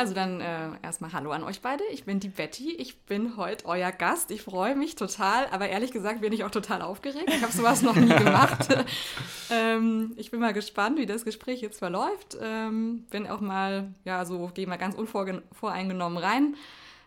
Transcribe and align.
Also 0.00 0.14
dann 0.14 0.40
äh, 0.40 0.70
erstmal 0.82 1.12
Hallo 1.12 1.30
an 1.30 1.44
euch 1.44 1.60
beide. 1.60 1.84
Ich 1.92 2.04
bin 2.04 2.20
die 2.20 2.30
Betty. 2.30 2.72
Ich 2.72 3.02
bin 3.02 3.36
heute 3.36 3.66
euer 3.66 3.92
Gast. 3.92 4.30
Ich 4.30 4.40
freue 4.40 4.74
mich 4.74 4.94
total, 4.94 5.46
aber 5.50 5.68
ehrlich 5.68 5.92
gesagt 5.92 6.22
bin 6.22 6.32
ich 6.32 6.42
auch 6.42 6.50
total 6.50 6.80
aufgeregt. 6.80 7.28
Ich 7.28 7.42
habe 7.42 7.52
sowas 7.52 7.82
noch 7.82 7.96
nie 7.96 8.08
gemacht. 8.08 8.66
ähm, 9.50 10.14
ich 10.16 10.30
bin 10.30 10.40
mal 10.40 10.54
gespannt, 10.54 10.98
wie 10.98 11.04
das 11.04 11.26
Gespräch 11.26 11.60
jetzt 11.60 11.80
verläuft. 11.80 12.38
Ähm, 12.40 13.04
bin 13.10 13.26
auch 13.26 13.42
mal, 13.42 13.92
ja, 14.06 14.24
so 14.24 14.50
gehe 14.54 14.66
mal 14.66 14.78
ganz 14.78 14.94
unvoreingenommen 14.94 16.16
rein. 16.16 16.56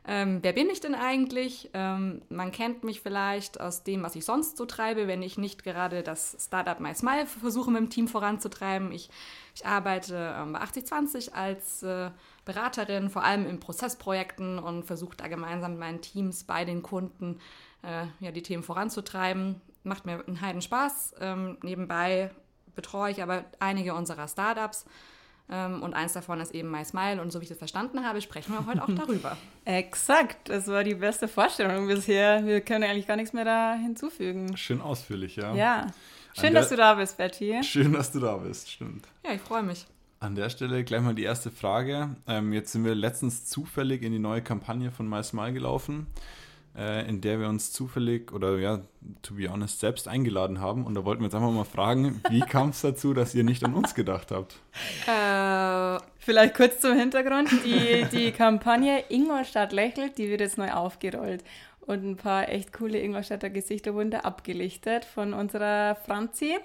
Ähm, 0.05 0.39
wer 0.41 0.51
bin 0.51 0.69
ich 0.69 0.81
denn 0.81 0.95
eigentlich? 0.95 1.69
Ähm, 1.73 2.21
man 2.29 2.51
kennt 2.51 2.83
mich 2.83 2.99
vielleicht 2.99 3.61
aus 3.61 3.83
dem, 3.83 4.03
was 4.03 4.15
ich 4.15 4.25
sonst 4.25 4.57
so 4.57 4.65
treibe, 4.65 5.07
wenn 5.07 5.21
ich 5.21 5.37
nicht 5.37 5.63
gerade 5.63 6.03
das 6.03 6.35
Startup 6.39 6.79
My 6.79 6.93
Smile 6.93 7.25
versuche 7.25 7.71
mit 7.71 7.79
dem 7.79 7.89
Team 7.89 8.07
voranzutreiben. 8.09 8.91
Ich, 8.91 9.09
ich 9.55 9.65
arbeite 9.65 10.35
ähm, 10.37 10.53
bei 10.53 10.59
8020 10.59 11.35
als 11.35 11.83
äh, 11.83 12.11
Beraterin, 12.43 13.09
vor 13.09 13.23
allem 13.23 13.47
in 13.47 13.61
Prozessprojekten 13.61 14.59
und 14.59 14.83
versuche 14.83 15.15
da 15.15 15.29
gemeinsam 15.29 15.71
mit 15.71 15.79
meinen 15.79 16.01
Teams 16.01 16.43
bei 16.43 16.65
den 16.65 16.81
Kunden 16.83 17.39
äh, 17.81 18.07
ja, 18.19 18.31
die 18.31 18.43
Themen 18.43 18.63
voranzutreiben. 18.63 19.61
Macht 19.83 20.05
mir 20.05 20.21
einen 20.27 20.41
Heiden 20.41 20.61
Spaß. 20.61 21.15
Ähm, 21.21 21.57
nebenbei 21.63 22.31
betreue 22.75 23.11
ich 23.11 23.23
aber 23.23 23.45
einige 23.59 23.93
unserer 23.93 24.27
Startups. 24.27 24.85
Und 25.49 25.93
eins 25.93 26.13
davon 26.13 26.39
ist 26.39 26.53
eben 26.55 26.71
My 26.71 26.83
Smile. 26.83 27.21
Und 27.21 27.31
so 27.31 27.39
wie 27.39 27.43
ich 27.43 27.49
das 27.49 27.57
verstanden 27.57 28.05
habe, 28.05 28.21
sprechen 28.21 28.53
wir 28.53 28.65
heute 28.65 28.83
auch 28.83 28.95
darüber. 28.95 29.37
Exakt, 29.65 30.49
das 30.49 30.67
war 30.67 30.83
die 30.83 30.95
beste 30.95 31.27
Vorstellung 31.27 31.87
bisher. 31.87 32.45
Wir 32.45 32.61
können 32.61 32.83
eigentlich 32.83 33.07
gar 33.07 33.17
nichts 33.17 33.33
mehr 33.33 33.45
da 33.45 33.75
hinzufügen. 33.75 34.55
Schön 34.57 34.81
ausführlich, 34.81 35.35
ja. 35.35 35.53
Ja. 35.53 35.87
Schön, 36.33 36.53
dass 36.53 36.69
du 36.69 36.75
da 36.75 36.95
bist, 36.95 37.17
Betty. 37.17 37.61
Schön, 37.63 37.93
dass 37.93 38.11
du 38.11 38.19
da 38.19 38.37
bist, 38.37 38.71
stimmt. 38.71 39.05
Ja, 39.23 39.33
ich 39.33 39.41
freue 39.41 39.63
mich. 39.63 39.85
An 40.19 40.35
der 40.35 40.49
Stelle 40.49 40.83
gleich 40.83 41.01
mal 41.01 41.13
die 41.13 41.23
erste 41.23 41.51
Frage. 41.51 42.15
Ähm, 42.27 42.53
jetzt 42.53 42.71
sind 42.71 42.85
wir 42.85 42.95
letztens 42.95 43.45
zufällig 43.45 44.01
in 44.01 44.13
die 44.13 44.19
neue 44.19 44.41
Kampagne 44.41 44.89
von 44.89 45.07
My 45.07 45.21
Smile 45.21 45.53
gelaufen 45.53 46.07
äh, 46.75 47.07
in 47.07 47.21
der 47.21 47.39
wir 47.39 47.47
uns 47.47 47.71
zufällig 47.71 48.31
oder 48.31 48.57
ja, 48.57 48.81
to 49.21 49.35
be 49.35 49.47
honest, 49.49 49.79
selbst 49.79 50.07
eingeladen 50.07 50.59
haben. 50.59 50.85
Und 50.85 50.95
da 50.95 51.05
wollten 51.05 51.21
wir 51.21 51.27
jetzt 51.27 51.35
einfach 51.35 51.51
mal 51.51 51.65
fragen, 51.65 52.21
wie 52.29 52.39
kam 52.49 52.69
es 52.69 52.81
dazu, 52.81 53.13
dass 53.13 53.35
ihr 53.35 53.43
nicht 53.43 53.63
an 53.63 53.73
uns 53.73 53.93
gedacht 53.93 54.31
habt? 54.31 54.55
Äh, 55.07 56.03
vielleicht 56.19 56.55
kurz 56.55 56.79
zum 56.79 56.97
Hintergrund. 56.97 57.49
Die, 57.63 58.05
die 58.11 58.31
Kampagne 58.31 59.03
Ingolstadt 59.09 59.71
lächelt, 59.71 60.17
die 60.17 60.29
wird 60.29 60.41
jetzt 60.41 60.57
neu 60.57 60.71
aufgerollt. 60.71 61.43
Und 61.81 62.05
ein 62.05 62.15
paar 62.15 62.49
echt 62.49 62.71
coole 62.71 62.99
Ingolstädter 62.99 63.49
Gesichter 63.49 63.93
wurden 63.93 64.11
da 64.11 64.19
abgelichtet 64.19 65.03
von 65.03 65.33
unserer 65.33 65.95
Franzi. 65.95 66.57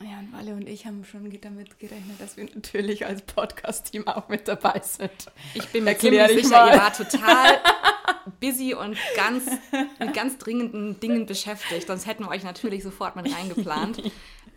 Ja, 0.00 0.18
und 0.18 0.32
Walle 0.32 0.54
und 0.54 0.68
ich 0.68 0.86
haben 0.86 1.04
schon 1.04 1.30
damit 1.40 1.78
gerechnet, 1.78 2.20
dass 2.20 2.36
wir 2.36 2.44
natürlich 2.54 3.06
als 3.06 3.22
Podcast-Team 3.22 4.08
auch 4.08 4.28
mit 4.28 4.48
dabei 4.48 4.80
sind. 4.82 5.12
Ich 5.54 5.68
bin 5.68 5.84
mir 5.84 5.90
Erklär 5.90 6.26
ziemlich 6.26 6.46
sicher, 6.46 6.64
mal. 6.64 6.74
ihr 6.74 6.80
wart 6.80 6.96
total 6.96 7.58
busy 8.40 8.74
und 8.74 8.96
ganz, 9.16 9.44
mit 9.98 10.14
ganz 10.14 10.38
dringenden 10.38 11.00
Dingen 11.00 11.26
beschäftigt. 11.26 11.86
Sonst 11.86 12.06
hätten 12.06 12.24
wir 12.24 12.30
euch 12.30 12.44
natürlich 12.44 12.82
sofort 12.82 13.16
mit 13.16 13.32
reingeplant. 13.34 14.02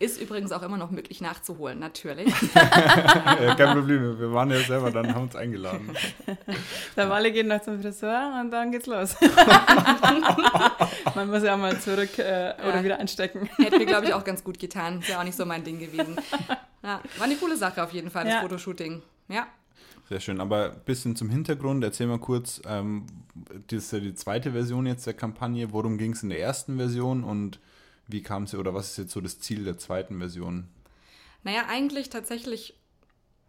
Ist 0.00 0.20
übrigens 0.20 0.52
auch 0.52 0.62
immer 0.62 0.76
noch 0.76 0.92
möglich 0.92 1.20
nachzuholen, 1.20 1.80
natürlich. 1.80 2.32
ja, 2.54 3.54
kein 3.56 3.76
Problem, 3.76 4.16
wir 4.18 4.32
waren 4.32 4.48
ja 4.48 4.60
selber, 4.60 4.92
dann 4.92 5.12
haben 5.12 5.24
uns 5.24 5.34
eingeladen. 5.34 5.90
Der 6.96 7.10
Walle 7.10 7.32
geht 7.32 7.48
noch 7.48 7.60
zum 7.62 7.82
Friseur 7.82 8.38
und 8.40 8.52
dann 8.52 8.70
geht's 8.70 8.86
los. 8.86 9.16
Man 11.16 11.28
muss 11.28 11.42
ja 11.42 11.54
auch 11.54 11.58
mal 11.58 11.76
zurück 11.80 12.16
äh, 12.18 12.54
oder 12.62 12.76
ja. 12.76 12.84
wieder 12.84 12.98
einstecken. 13.00 13.50
Hätte 13.56 13.78
mir, 13.78 13.86
glaube 13.86 14.06
ich, 14.06 14.14
auch 14.14 14.22
ganz 14.22 14.44
gut 14.44 14.60
getan. 14.60 15.00
Ist 15.00 15.08
ja 15.08 15.18
auch 15.18 15.24
nicht 15.24 15.36
so 15.36 15.44
mein 15.44 15.64
Ding 15.64 15.80
gewesen. 15.80 16.16
Ja, 16.82 17.00
war 17.16 17.24
eine 17.24 17.34
coole 17.34 17.56
Sache 17.56 17.82
auf 17.82 17.92
jeden 17.92 18.10
Fall, 18.10 18.24
das 18.24 18.34
ja. 18.34 18.40
Fotoshooting. 18.40 19.02
Ja. 19.28 19.48
Sehr 20.08 20.20
schön. 20.20 20.40
Aber 20.40 20.72
ein 20.72 20.80
bisschen 20.86 21.16
zum 21.16 21.28
Hintergrund, 21.28 21.84
erzähl 21.84 22.06
mal 22.06 22.18
kurz, 22.18 22.62
ähm, 22.66 23.04
das 23.66 23.84
ist 23.84 23.92
ja 23.92 24.00
die 24.00 24.14
zweite 24.14 24.52
Version 24.52 24.86
jetzt 24.86 25.06
der 25.06 25.12
Kampagne. 25.12 25.70
Worum 25.72 25.98
ging 25.98 26.12
es 26.12 26.22
in 26.22 26.30
der 26.30 26.40
ersten 26.40 26.78
Version 26.78 27.24
und 27.24 27.60
wie 28.06 28.22
kam 28.22 28.44
es 28.44 28.54
oder 28.54 28.72
was 28.72 28.92
ist 28.92 28.96
jetzt 28.96 29.12
so 29.12 29.20
das 29.20 29.38
Ziel 29.38 29.64
der 29.64 29.76
zweiten 29.76 30.18
Version? 30.18 30.66
Naja, 31.42 31.64
eigentlich 31.68 32.08
tatsächlich 32.08 32.74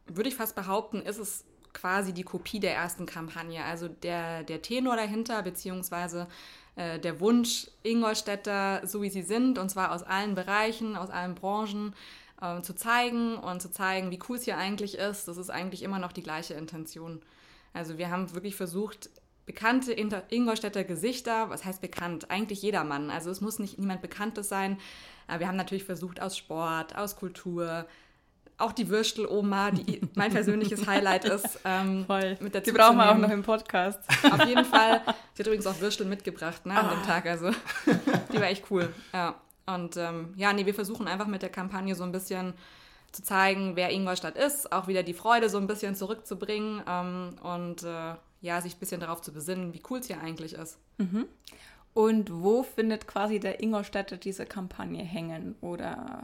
würde 0.05 0.27
ich 0.27 0.35
fast 0.35 0.55
behaupten, 0.55 1.01
ist 1.01 1.17
es 1.17 1.45
quasi 1.71 2.13
die 2.13 2.23
Kopie 2.23 2.59
der 2.59 2.75
ersten 2.75 3.05
Kampagne. 3.05 3.63
Also 3.63 3.87
der, 3.87 4.43
der 4.43 4.61
Tenor 4.61 4.97
dahinter, 4.97 5.41
beziehungsweise 5.43 6.27
äh, 6.75 6.99
der 6.99 7.21
Wunsch 7.21 7.67
Ingolstädter, 7.83 8.85
so 8.85 9.01
wie 9.01 9.09
sie 9.09 9.21
sind, 9.21 9.57
und 9.57 9.69
zwar 9.69 9.93
aus 9.93 10.03
allen 10.03 10.35
Bereichen, 10.35 10.97
aus 10.97 11.09
allen 11.09 11.35
Branchen, 11.35 11.93
äh, 12.41 12.61
zu 12.61 12.75
zeigen 12.75 13.37
und 13.37 13.61
zu 13.61 13.71
zeigen, 13.71 14.11
wie 14.11 14.19
cool 14.29 14.37
es 14.37 14.43
hier 14.43 14.57
eigentlich 14.57 14.97
ist. 14.97 15.27
Das 15.27 15.37
ist 15.37 15.49
eigentlich 15.49 15.83
immer 15.83 15.99
noch 15.99 16.11
die 16.11 16.23
gleiche 16.23 16.53
Intention. 16.53 17.21
Also 17.73 17.97
wir 17.97 18.09
haben 18.09 18.33
wirklich 18.33 18.55
versucht, 18.55 19.09
bekannte 19.45 19.93
Ingolstädter 19.93 20.83
Gesichter, 20.83 21.49
was 21.49 21.65
heißt 21.65 21.81
bekannt? 21.81 22.29
Eigentlich 22.29 22.61
jedermann. 22.61 23.09
Also 23.09 23.31
es 23.31 23.41
muss 23.41 23.59
nicht 23.59 23.79
niemand 23.79 24.01
Bekanntes 24.01 24.47
sein. 24.47 24.77
Aber 25.27 25.39
wir 25.39 25.47
haben 25.47 25.57
natürlich 25.57 25.83
versucht, 25.83 26.21
aus 26.21 26.37
Sport, 26.37 26.95
aus 26.95 27.15
Kultur, 27.15 27.85
auch 28.59 28.73
die 28.73 28.89
Würstel-Oma, 28.89 29.71
die 29.71 30.01
mein 30.15 30.31
persönliches 30.31 30.85
Highlight 30.85 31.25
ist. 31.25 31.59
Ähm, 31.65 32.05
Voll. 32.05 32.37
Mit 32.41 32.53
dazu 32.53 32.71
die 32.71 32.77
brauchen 32.77 32.97
wir 32.97 33.09
auch 33.09 33.17
noch 33.17 33.29
im 33.29 33.41
Podcast. 33.43 33.99
Auf 34.31 34.45
jeden 34.45 34.65
Fall. 34.65 35.01
Sie 35.33 35.41
hat 35.41 35.47
übrigens 35.47 35.65
auch 35.65 35.79
Würstel 35.79 36.05
mitgebracht 36.05 36.65
ne, 36.65 36.77
an 36.77 36.85
ah. 36.85 36.89
dem 36.93 37.03
Tag. 37.03 37.25
Also 37.25 37.51
die 38.33 38.37
war 38.39 38.47
echt 38.47 38.65
cool. 38.69 38.93
Ja. 39.13 39.35
Und 39.75 39.97
ähm, 39.97 40.33
ja, 40.35 40.53
nee, 40.53 40.65
wir 40.65 40.73
versuchen 40.73 41.07
einfach 41.07 41.27
mit 41.27 41.41
der 41.41 41.49
Kampagne 41.49 41.95
so 41.95 42.03
ein 42.03 42.11
bisschen 42.11 42.53
zu 43.11 43.23
zeigen, 43.23 43.75
wer 43.75 43.91
Ingolstadt 43.91 44.37
ist, 44.37 44.71
auch 44.71 44.87
wieder 44.87 45.03
die 45.03 45.13
Freude 45.13 45.49
so 45.49 45.57
ein 45.57 45.67
bisschen 45.67 45.95
zurückzubringen 45.95 46.81
ähm, 46.87 47.35
und 47.41 47.83
äh, 47.83 48.15
ja, 48.41 48.61
sich 48.61 48.75
ein 48.75 48.79
bisschen 48.79 49.01
darauf 49.01 49.21
zu 49.21 49.33
besinnen, 49.33 49.73
wie 49.73 49.81
cool 49.89 49.99
es 49.99 50.07
hier 50.07 50.21
eigentlich 50.21 50.53
ist. 50.53 50.77
Mhm. 50.97 51.25
Und 51.93 52.31
wo 52.31 52.63
findet 52.63 53.07
quasi 53.07 53.39
der 53.39 53.61
Ingolstädter 53.61 54.17
diese 54.17 54.45
Kampagne 54.45 55.03
hängen? 55.03 55.55
Oder 55.61 56.23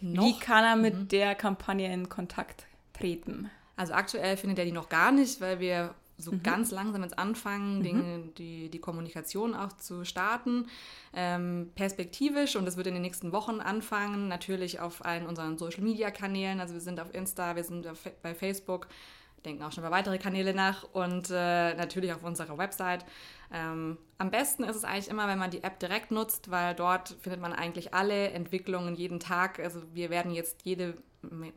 noch? 0.00 0.24
wie 0.24 0.38
kann 0.38 0.64
er 0.64 0.76
mit 0.76 0.94
mhm. 0.94 1.08
der 1.08 1.34
Kampagne 1.34 1.92
in 1.92 2.08
Kontakt 2.08 2.66
treten? 2.92 3.50
Also 3.74 3.92
aktuell 3.92 4.36
findet 4.36 4.60
er 4.60 4.64
die 4.64 4.72
noch 4.72 4.88
gar 4.88 5.12
nicht, 5.12 5.40
weil 5.40 5.60
wir 5.60 5.94
so 6.18 6.32
mhm. 6.32 6.42
ganz 6.42 6.70
langsam 6.70 7.02
jetzt 7.02 7.18
anfangen, 7.18 7.78
mhm. 7.78 8.34
die, 8.34 8.70
die 8.70 8.78
Kommunikation 8.78 9.54
auch 9.54 9.72
zu 9.72 10.04
starten. 10.04 10.66
Ähm, 11.12 11.70
perspektivisch, 11.74 12.56
und 12.56 12.64
das 12.64 12.76
wird 12.76 12.86
in 12.86 12.94
den 12.94 13.02
nächsten 13.02 13.32
Wochen 13.32 13.60
anfangen, 13.60 14.28
natürlich 14.28 14.80
auf 14.80 15.04
allen 15.04 15.26
unseren 15.26 15.58
Social-Media-Kanälen. 15.58 16.60
Also 16.60 16.74
wir 16.74 16.80
sind 16.80 17.00
auf 17.00 17.14
Insta, 17.14 17.56
wir 17.56 17.64
sind 17.64 17.86
auf, 17.86 17.98
bei 18.22 18.34
Facebook, 18.34 18.88
denken 19.44 19.62
auch 19.62 19.72
schon 19.72 19.84
über 19.84 19.90
weitere 19.90 20.18
Kanäle 20.18 20.54
nach 20.54 20.84
und 20.92 21.30
äh, 21.30 21.74
natürlich 21.74 22.12
auf 22.12 22.24
unserer 22.24 22.58
Website. 22.58 23.04
Ähm, 23.52 23.98
am 24.18 24.30
besten 24.30 24.64
ist 24.64 24.76
es 24.76 24.84
eigentlich 24.84 25.08
immer, 25.08 25.28
wenn 25.28 25.38
man 25.38 25.50
die 25.50 25.62
App 25.62 25.78
direkt 25.78 26.10
nutzt, 26.10 26.50
weil 26.50 26.74
dort 26.74 27.16
findet 27.20 27.40
man 27.40 27.52
eigentlich 27.52 27.94
alle 27.94 28.30
Entwicklungen 28.30 28.94
jeden 28.94 29.20
Tag. 29.20 29.60
Also 29.60 29.82
wir 29.92 30.10
werden 30.10 30.32
jetzt 30.32 30.62
jede 30.64 30.96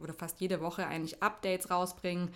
oder 0.01 0.13
fast 0.13 0.39
jede 0.41 0.61
Woche 0.61 0.87
eigentlich 0.87 1.21
Updates 1.21 1.69
rausbringen 1.69 2.31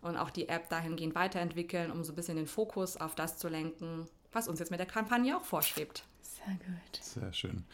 und 0.00 0.16
auch 0.16 0.30
die 0.30 0.48
App 0.48 0.68
dahingehend 0.68 1.14
weiterentwickeln, 1.14 1.90
um 1.90 2.04
so 2.04 2.12
ein 2.12 2.16
bisschen 2.16 2.36
den 2.36 2.46
Fokus 2.46 2.96
auf 2.96 3.14
das 3.14 3.38
zu 3.38 3.48
lenken, 3.48 4.06
was 4.32 4.48
uns 4.48 4.58
jetzt 4.58 4.70
mit 4.70 4.80
der 4.80 4.86
Kampagne 4.86 5.36
auch 5.36 5.44
vorschwebt. 5.44 6.04
Sehr 6.20 6.54
gut. 6.54 7.02
Sehr 7.02 7.32
schön. 7.32 7.64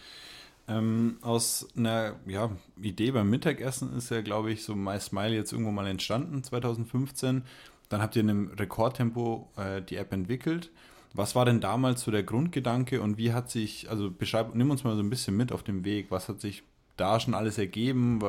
Ähm, 0.68 1.18
aus 1.22 1.68
einer 1.76 2.16
ja, 2.26 2.50
Idee 2.80 3.10
beim 3.10 3.28
Mittagessen 3.28 3.96
ist 3.96 4.10
ja, 4.10 4.20
glaube 4.20 4.52
ich, 4.52 4.62
so 4.62 4.74
My 4.74 4.98
Smile 5.00 5.34
jetzt 5.34 5.52
irgendwo 5.52 5.72
mal 5.72 5.86
entstanden, 5.86 6.42
2015. 6.42 7.42
Dann 7.88 8.00
habt 8.00 8.16
ihr 8.16 8.22
in 8.22 8.30
einem 8.30 8.50
Rekordtempo 8.52 9.50
äh, 9.56 9.82
die 9.82 9.96
App 9.96 10.12
entwickelt. 10.12 10.70
Was 11.14 11.34
war 11.34 11.44
denn 11.44 11.60
damals 11.60 12.02
so 12.02 12.10
der 12.10 12.22
Grundgedanke 12.22 13.02
und 13.02 13.18
wie 13.18 13.32
hat 13.32 13.50
sich, 13.50 13.90
also 13.90 14.10
beschreib, 14.10 14.54
nimm 14.54 14.70
uns 14.70 14.82
mal 14.84 14.96
so 14.96 15.02
ein 15.02 15.10
bisschen 15.10 15.36
mit 15.36 15.52
auf 15.52 15.62
dem 15.62 15.84
Weg. 15.84 16.06
Was 16.10 16.28
hat 16.28 16.40
sich 16.40 16.62
da 16.96 17.20
schon 17.20 17.34
alles 17.34 17.58
ergeben? 17.58 18.20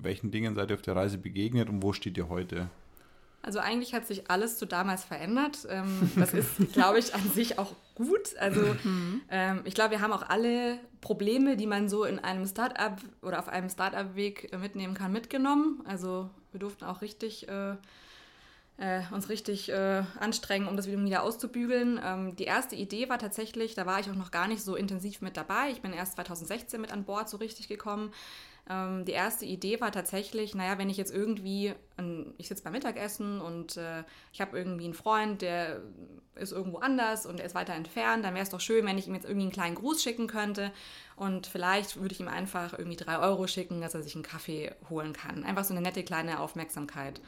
Welchen 0.00 0.30
Dingen 0.30 0.54
seid 0.54 0.70
ihr 0.70 0.76
auf 0.76 0.82
der 0.82 0.96
Reise 0.96 1.18
begegnet 1.18 1.68
und 1.68 1.82
wo 1.82 1.92
steht 1.92 2.16
ihr 2.16 2.28
heute? 2.28 2.70
Also 3.42 3.60
eigentlich 3.60 3.94
hat 3.94 4.06
sich 4.06 4.30
alles 4.30 4.58
zu 4.58 4.66
damals 4.66 5.04
verändert. 5.04 5.66
Ähm, 5.68 6.10
das 6.16 6.34
ist, 6.34 6.72
glaube 6.72 6.98
ich, 6.98 7.14
an 7.14 7.30
sich 7.30 7.58
auch 7.58 7.74
gut. 7.94 8.36
Also 8.38 8.60
mhm. 8.84 9.22
ähm, 9.30 9.60
ich 9.64 9.74
glaube, 9.74 9.92
wir 9.92 10.00
haben 10.00 10.12
auch 10.12 10.28
alle 10.28 10.78
Probleme, 11.00 11.56
die 11.56 11.66
man 11.66 11.88
so 11.88 12.04
in 12.04 12.18
einem 12.18 12.46
Startup 12.46 12.96
oder 13.22 13.38
auf 13.38 13.48
einem 13.48 13.70
Startup-Weg 13.70 14.56
mitnehmen 14.58 14.94
kann, 14.94 15.12
mitgenommen. 15.12 15.82
Also 15.86 16.30
wir 16.52 16.60
durften 16.60 16.84
auch 16.84 17.02
richtig 17.02 17.48
äh, 17.48 17.76
äh, 18.78 19.02
uns 19.12 19.28
richtig 19.28 19.70
äh, 19.70 20.02
anstrengen, 20.20 20.68
um 20.68 20.76
das 20.76 20.86
wieder 20.86 21.22
auszubügeln. 21.22 22.00
Ähm, 22.02 22.36
die 22.36 22.44
erste 22.44 22.76
Idee 22.76 23.08
war 23.08 23.18
tatsächlich, 23.18 23.74
da 23.74 23.86
war 23.86 23.98
ich 23.98 24.08
auch 24.08 24.14
noch 24.14 24.30
gar 24.30 24.46
nicht 24.46 24.62
so 24.62 24.76
intensiv 24.76 25.20
mit 25.20 25.36
dabei. 25.36 25.70
Ich 25.70 25.82
bin 25.82 25.92
erst 25.92 26.14
2016 26.14 26.80
mit 26.80 26.92
an 26.92 27.04
Bord 27.04 27.28
so 27.28 27.38
richtig 27.38 27.68
gekommen. 27.68 28.12
Ähm, 28.68 29.04
die 29.04 29.12
erste 29.12 29.46
Idee 29.46 29.80
war 29.80 29.92
tatsächlich, 29.92 30.54
naja, 30.54 30.76
wenn 30.78 30.90
ich 30.90 30.98
jetzt 30.98 31.14
irgendwie, 31.14 31.72
ein, 31.96 32.34
ich 32.36 32.48
sitze 32.48 32.62
beim 32.62 32.72
Mittagessen 32.72 33.40
und 33.40 33.76
äh, 33.76 34.04
ich 34.32 34.40
habe 34.40 34.58
irgendwie 34.58 34.84
einen 34.84 34.94
Freund, 34.94 35.40
der 35.40 35.80
ist 36.34 36.52
irgendwo 36.52 36.78
anders 36.78 37.24
und 37.24 37.40
er 37.40 37.46
ist 37.46 37.54
weiter 37.54 37.72
entfernt, 37.72 38.24
dann 38.24 38.34
wäre 38.34 38.42
es 38.42 38.50
doch 38.50 38.60
schön, 38.60 38.84
wenn 38.84 38.98
ich 38.98 39.08
ihm 39.08 39.14
jetzt 39.14 39.24
irgendwie 39.24 39.46
einen 39.46 39.52
kleinen 39.52 39.74
Gruß 39.74 40.02
schicken 40.02 40.26
könnte 40.26 40.70
und 41.16 41.46
vielleicht 41.46 42.00
würde 42.00 42.12
ich 42.12 42.20
ihm 42.20 42.28
einfach 42.28 42.78
irgendwie 42.78 42.96
drei 42.96 43.18
Euro 43.18 43.46
schicken, 43.46 43.80
dass 43.80 43.94
er 43.94 44.02
sich 44.02 44.14
einen 44.14 44.22
Kaffee 44.22 44.72
holen 44.90 45.14
kann. 45.14 45.44
Einfach 45.44 45.64
so 45.64 45.72
eine 45.72 45.82
nette 45.82 46.04
kleine 46.04 46.40
Aufmerksamkeit. 46.40 47.20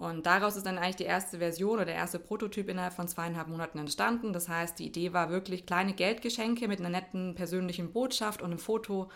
Und 0.00 0.24
daraus 0.24 0.56
ist 0.56 0.64
dann 0.64 0.78
eigentlich 0.78 0.96
die 0.96 1.04
erste 1.04 1.40
Version 1.40 1.74
oder 1.74 1.84
der 1.84 1.94
erste 1.94 2.18
Prototyp 2.18 2.70
innerhalb 2.70 2.94
von 2.94 3.06
zweieinhalb 3.06 3.48
Monaten 3.48 3.78
entstanden. 3.78 4.32
Das 4.32 4.48
heißt, 4.48 4.78
die 4.78 4.86
Idee 4.86 5.12
war 5.12 5.28
wirklich 5.28 5.66
kleine 5.66 5.92
Geldgeschenke 5.92 6.68
mit 6.68 6.80
einer 6.80 6.88
netten 6.88 7.34
persönlichen 7.34 7.92
Botschaft 7.92 8.40
und 8.40 8.50
einem 8.50 8.58
Foto 8.58 9.10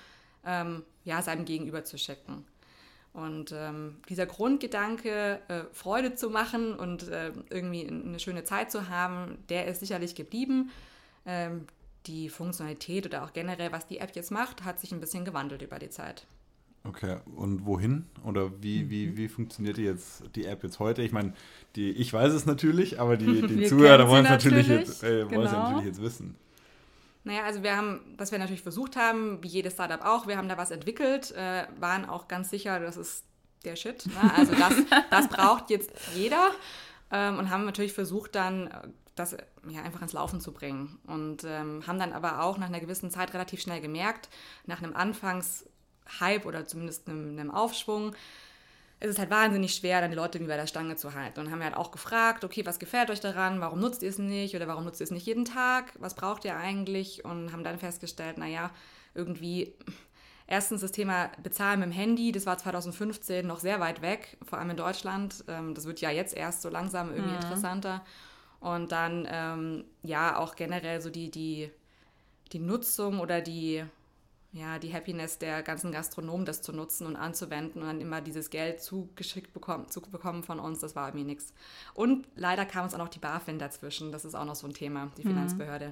ähm, 0.47 0.83
ja, 1.05 1.23
seinem 1.23 1.45
Gegenüber 1.45 1.85
zu 1.85 1.99
schicken. 1.99 2.45
Und 3.13 3.53
ähm, 3.53 3.97
dieser 4.09 4.27
Grundgedanke, 4.27 5.41
äh, 5.47 5.63
Freude 5.73 6.17
zu 6.17 6.31
machen 6.31 6.75
und 6.75 7.09
äh, 7.09 7.33
irgendwie 7.49 7.87
eine 7.87 8.19
schöne 8.19 8.43
Zeit 8.43 8.73
zu 8.73 8.89
haben, 8.89 9.39
der 9.49 9.67
ist 9.67 9.81
sicherlich 9.81 10.17
geblieben. 10.17 10.71
Ähm, 11.25 11.67
die 12.07 12.29
Funktionalität 12.29 13.07
oder 13.07 13.25
auch 13.25 13.33
generell, 13.33 13.73
was 13.73 13.87
die 13.87 13.99
App 13.99 14.15
jetzt 14.17 14.31
macht, 14.31 14.65
hat 14.65 14.81
sich 14.81 14.93
ein 14.93 15.01
bisschen 15.01 15.25
gewandelt 15.25 15.63
über 15.63 15.79
die 15.79 15.91
Zeit. 15.91 16.27
Okay, 16.87 17.17
und 17.37 17.65
wohin? 17.65 18.05
Oder 18.25 18.51
wie, 18.61 18.91
wie, 18.91 19.07
mhm. 19.07 19.17
wie 19.17 19.29
funktioniert 19.29 19.79
die 19.79 19.85
jetzt 19.85 20.25
die 20.35 20.45
App 20.45 20.63
jetzt 20.63 20.81
heute? 20.81 21.01
Ich 21.03 21.13
meine, 21.13 21.33
die, 21.77 21.91
ich 21.91 22.13
weiß 22.13 22.33
es 22.35 22.45
natürlich, 22.45 23.01
aber 23.01 23.17
die, 23.17 23.43
die 23.47 23.65
Zuhörer 23.65 24.09
wollen 24.09 24.25
es 24.25 24.31
natürlich, 24.31 24.69
jetzt, 24.69 25.03
äh, 25.03 25.25
genau. 25.25 25.45
natürlich 25.45 25.87
jetzt 25.87 26.03
wissen. 26.03 26.37
Naja, 27.25 27.45
also 27.45 27.63
wir 27.63 27.77
haben, 27.77 28.15
was 28.19 28.33
wir 28.33 28.39
natürlich 28.39 28.63
versucht 28.63 28.97
haben, 28.97 29.43
wie 29.43 29.49
jedes 29.49 29.73
Startup 29.73 30.05
auch, 30.05 30.27
wir 30.27 30.37
haben 30.37 30.49
da 30.49 30.59
was 30.59 30.71
entwickelt, 30.71 31.33
äh, 31.33 31.67
waren 31.81 32.05
auch 32.05 32.29
ganz 32.29 32.51
sicher, 32.51 32.79
das 32.81 32.97
ist 32.97 33.25
der 33.65 33.77
Shit. 33.77 34.07
Ne? 34.07 34.35
Also 34.37 34.55
das, 34.55 34.75
das 35.11 35.29
braucht 35.29 35.71
jetzt 35.71 35.91
jeder 36.15 36.51
ähm, 37.11 37.39
und 37.39 37.51
haben 37.51 37.65
natürlich 37.65 37.95
versucht 37.95 38.35
dann 38.35 38.69
das 39.15 39.37
ja, 39.69 39.83
einfach 39.83 40.03
ins 40.03 40.13
Laufen 40.13 40.41
zu 40.41 40.53
bringen. 40.53 40.99
Und 41.07 41.45
ähm, 41.45 41.87
haben 41.87 41.99
dann 41.99 42.13
aber 42.13 42.43
auch 42.43 42.59
nach 42.59 42.67
einer 42.67 42.81
gewissen 42.81 43.11
Zeit 43.11 43.33
relativ 43.33 43.61
schnell 43.61 43.81
gemerkt, 43.81 44.29
nach 44.67 44.83
einem 44.83 44.95
Anfangshype 44.95 46.45
oder 46.45 46.67
zumindest 46.67 47.09
einem, 47.09 47.39
einem 47.39 47.51
Aufschwung, 47.51 48.15
es 49.01 49.11
ist 49.11 49.19
halt 49.19 49.31
wahnsinnig 49.31 49.75
schwer, 49.75 50.01
dann 50.01 50.11
die 50.11 50.17
Leute 50.17 50.39
irgendwie 50.39 50.53
bei 50.53 50.57
der 50.57 50.67
Stange 50.67 50.97
zu 50.97 51.15
halten. 51.15 51.41
Und 51.41 51.51
haben 51.51 51.59
wir 51.59 51.67
halt 51.67 51.77
auch 51.77 51.91
gefragt, 51.91 52.45
okay, 52.45 52.65
was 52.65 52.79
gefällt 52.79 53.11
euch 53.11 53.21
daran? 53.21 53.61
Warum 53.61 53.81
nutzt 53.81 54.03
ihr 54.03 54.09
es 54.09 54.19
nicht? 54.19 54.55
Oder 54.55 54.69
warum 54.69 54.85
nutzt 54.85 55.01
ihr 55.01 55.05
es 55.05 55.11
nicht 55.11 55.27
jeden 55.27 55.45
Tag? 55.45 55.93
Was 55.99 56.15
braucht 56.15 56.45
ihr 56.45 56.57
eigentlich? 56.57 57.25
Und 57.25 57.53
haben 57.53 57.65
dann 57.65 57.79
festgestellt, 57.79 58.39
naja, 58.39 58.71
irgendwie, 59.15 59.75
erstens 60.47 60.81
das 60.81 60.93
Thema 60.93 61.31
Bezahlen 61.43 61.81
mit 61.81 61.91
dem 61.91 61.93
Handy, 61.93 62.33
das 62.33 62.47
war 62.47 62.57
2015 62.57 63.47
noch 63.47 63.61
sehr 63.61 63.81
weit 63.81 64.01
weg, 64.01 64.39
vor 64.43 64.59
allem 64.59 64.71
in 64.71 64.77
Deutschland. 64.77 65.45
Ähm, 65.49 65.75
das 65.75 65.87
wird 65.87 66.01
ja 66.01 66.11
jetzt 66.11 66.35
erst 66.35 66.63
so 66.63 66.69
langsam 66.69 67.11
irgendwie 67.11 67.31
mhm. 67.31 67.43
interessanter. 67.43 68.05
Und 68.61 68.93
dann, 68.93 69.29
ähm, 69.31 69.85
ja, 70.03 70.39
auch 70.39 70.57
generell 70.57 71.03
so 71.03 71.11
die, 71.11 71.31
die, 71.31 71.71
die 72.53 72.59
Nutzung 72.59 73.21
oder 73.21 73.43
die, 73.43 73.85
ja, 74.55 74.79
die 74.79 74.95
Happiness 74.95 75.39
der 75.39 75.65
ganzen 75.65 75.91
Gastronomen, 75.91 76.47
das 76.47 76.63
zu 76.63 76.73
nutzen 76.73 77.09
und 77.09 77.17
anzuwenden 77.17 77.83
und 77.83 77.89
dann 77.89 78.01
immer 78.01 78.21
dieses 78.21 78.51
Geld 78.51 78.81
zugeschickt 78.81 79.53
bekommen, 79.53 79.89
zu 79.89 80.01
bekommen 80.01 80.45
von 80.45 80.61
uns, 80.61 80.79
das 80.79 80.95
war 80.95 81.09
irgendwie 81.09 81.27
nichts. 81.27 81.53
Und 81.93 82.29
leider 82.37 82.65
kam 82.65 82.85
uns 82.85 82.95
auch 82.95 82.99
noch 82.99 83.09
die 83.09 83.19
BaFin 83.19 83.59
dazwischen, 83.59 84.13
das 84.13 84.25
ist 84.25 84.37
auch 84.37 84.45
noch 84.45 84.55
so 84.55 84.69
ein 84.69 84.73
Thema, 84.73 85.11
die 85.19 85.25
mhm. 85.25 85.31
Finanzbehörde. 85.31 85.89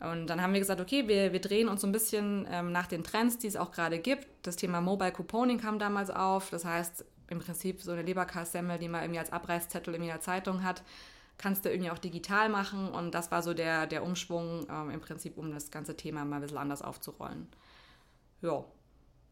Mhm. 0.00 0.10
Und 0.10 0.26
dann 0.28 0.40
haben 0.40 0.54
wir 0.54 0.60
gesagt, 0.60 0.80
okay, 0.80 1.06
wir, 1.06 1.34
wir 1.34 1.40
drehen 1.40 1.68
uns 1.68 1.82
so 1.82 1.86
ein 1.86 1.92
bisschen 1.92 2.46
ähm, 2.50 2.72
nach 2.72 2.86
den 2.86 3.04
Trends, 3.04 3.36
die 3.36 3.46
es 3.46 3.56
auch 3.56 3.72
gerade 3.72 3.98
gibt. 3.98 4.26
Das 4.40 4.56
Thema 4.56 4.80
Mobile 4.80 5.12
Couponing 5.12 5.58
kam 5.60 5.78
damals 5.78 6.08
auf, 6.08 6.48
das 6.48 6.64
heißt 6.64 7.04
im 7.28 7.40
Prinzip 7.40 7.82
so 7.82 7.92
eine 7.92 8.02
Leberkassemmel, 8.02 8.78
die 8.78 8.88
man 8.88 9.02
irgendwie 9.02 9.20
als 9.20 9.32
Abreißzettel 9.32 9.94
in 9.94 10.02
der 10.02 10.20
Zeitung 10.20 10.64
hat, 10.64 10.82
kannst 11.36 11.64
du 11.64 11.70
irgendwie 11.70 11.90
auch 11.90 11.98
digital 11.98 12.48
machen. 12.48 12.88
Und 12.88 13.14
das 13.14 13.30
war 13.30 13.42
so 13.42 13.52
der, 13.52 13.86
der 13.86 14.02
Umschwung 14.02 14.66
ähm, 14.70 14.90
im 14.90 15.00
Prinzip, 15.00 15.36
um 15.36 15.52
das 15.52 15.70
ganze 15.70 15.94
Thema 15.94 16.24
mal 16.24 16.36
ein 16.36 16.42
bisschen 16.42 16.58
anders 16.58 16.80
aufzurollen. 16.80 17.48
Ja. 18.42 18.64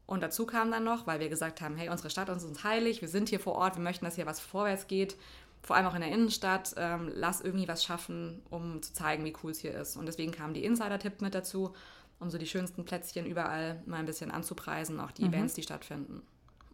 Und 0.07 0.23
dazu 0.23 0.45
kam 0.45 0.73
dann 0.73 0.83
noch, 0.83 1.07
weil 1.07 1.21
wir 1.21 1.29
gesagt 1.29 1.61
haben, 1.61 1.77
hey, 1.77 1.89
unsere 1.89 2.11
Stadt 2.11 2.29
ist 2.31 2.43
uns 2.43 2.65
heilig, 2.65 3.01
wir 3.01 3.09
sind 3.09 3.29
hier 3.29 3.39
vor 3.39 3.55
Ort, 3.55 3.77
wir 3.77 3.83
möchten, 3.83 4.05
dass 4.05 4.17
hier 4.17 4.27
was 4.27 4.41
vorwärts 4.41 4.89
geht, 4.89 5.17
vor 5.63 5.77
allem 5.77 5.87
auch 5.87 5.95
in 5.95 6.01
der 6.01 6.11
Innenstadt, 6.11 6.75
ähm, 6.77 7.13
lass 7.15 7.41
irgendwie 7.41 7.69
was 7.69 7.85
schaffen, 7.85 8.43
um 8.51 8.83
zu 8.83 8.93
zeigen, 8.93 9.25
wie 9.25 9.35
cool 9.45 9.53
es 9.53 9.61
hier 9.61 9.73
ist. 9.73 9.97
Und 9.97 10.07
deswegen 10.07 10.33
kam 10.33 10.55
die 10.55 10.65
Insider-Tipp 10.65 11.21
mit 11.21 11.35
dazu, 11.35 11.75
um 12.19 12.31
so 12.31 12.39
die 12.39 12.47
schönsten 12.47 12.85
Plätzchen 12.85 13.27
überall 13.27 13.83
mal 13.87 13.99
ein 13.99 14.07
bisschen 14.07 14.31
anzupreisen, 14.31 14.99
auch 15.01 15.13
die 15.13 15.23
mhm. 15.23 15.35
Events, 15.35 15.55
die 15.55 15.63
stattfinden. 15.63 16.23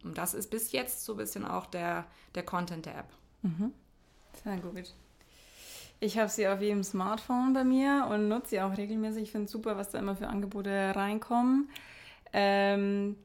Und 0.03 0.17
das 0.17 0.33
ist 0.33 0.49
bis 0.49 0.71
jetzt 0.71 1.03
so 1.03 1.13
ein 1.13 1.17
bisschen 1.17 1.45
auch 1.45 1.65
der, 1.65 2.05
der 2.35 2.43
Content 2.43 2.85
der 2.85 2.97
App. 2.97 3.09
Mhm. 3.41 3.71
Sehr 4.43 4.57
gut. 4.57 4.93
Ich 5.99 6.17
habe 6.17 6.29
sie 6.29 6.47
auf 6.47 6.61
jedem 6.61 6.83
Smartphone 6.83 7.53
bei 7.53 7.63
mir 7.63 8.07
und 8.09 8.27
nutze 8.27 8.49
sie 8.51 8.61
auch 8.61 8.77
regelmäßig. 8.77 9.23
Ich 9.23 9.31
finde 9.31 9.45
es 9.45 9.51
super, 9.51 9.77
was 9.77 9.89
da 9.89 9.99
immer 9.99 10.15
für 10.15 10.27
Angebote 10.27 10.95
reinkommen. 10.95 11.69
Ähm, 12.33 13.15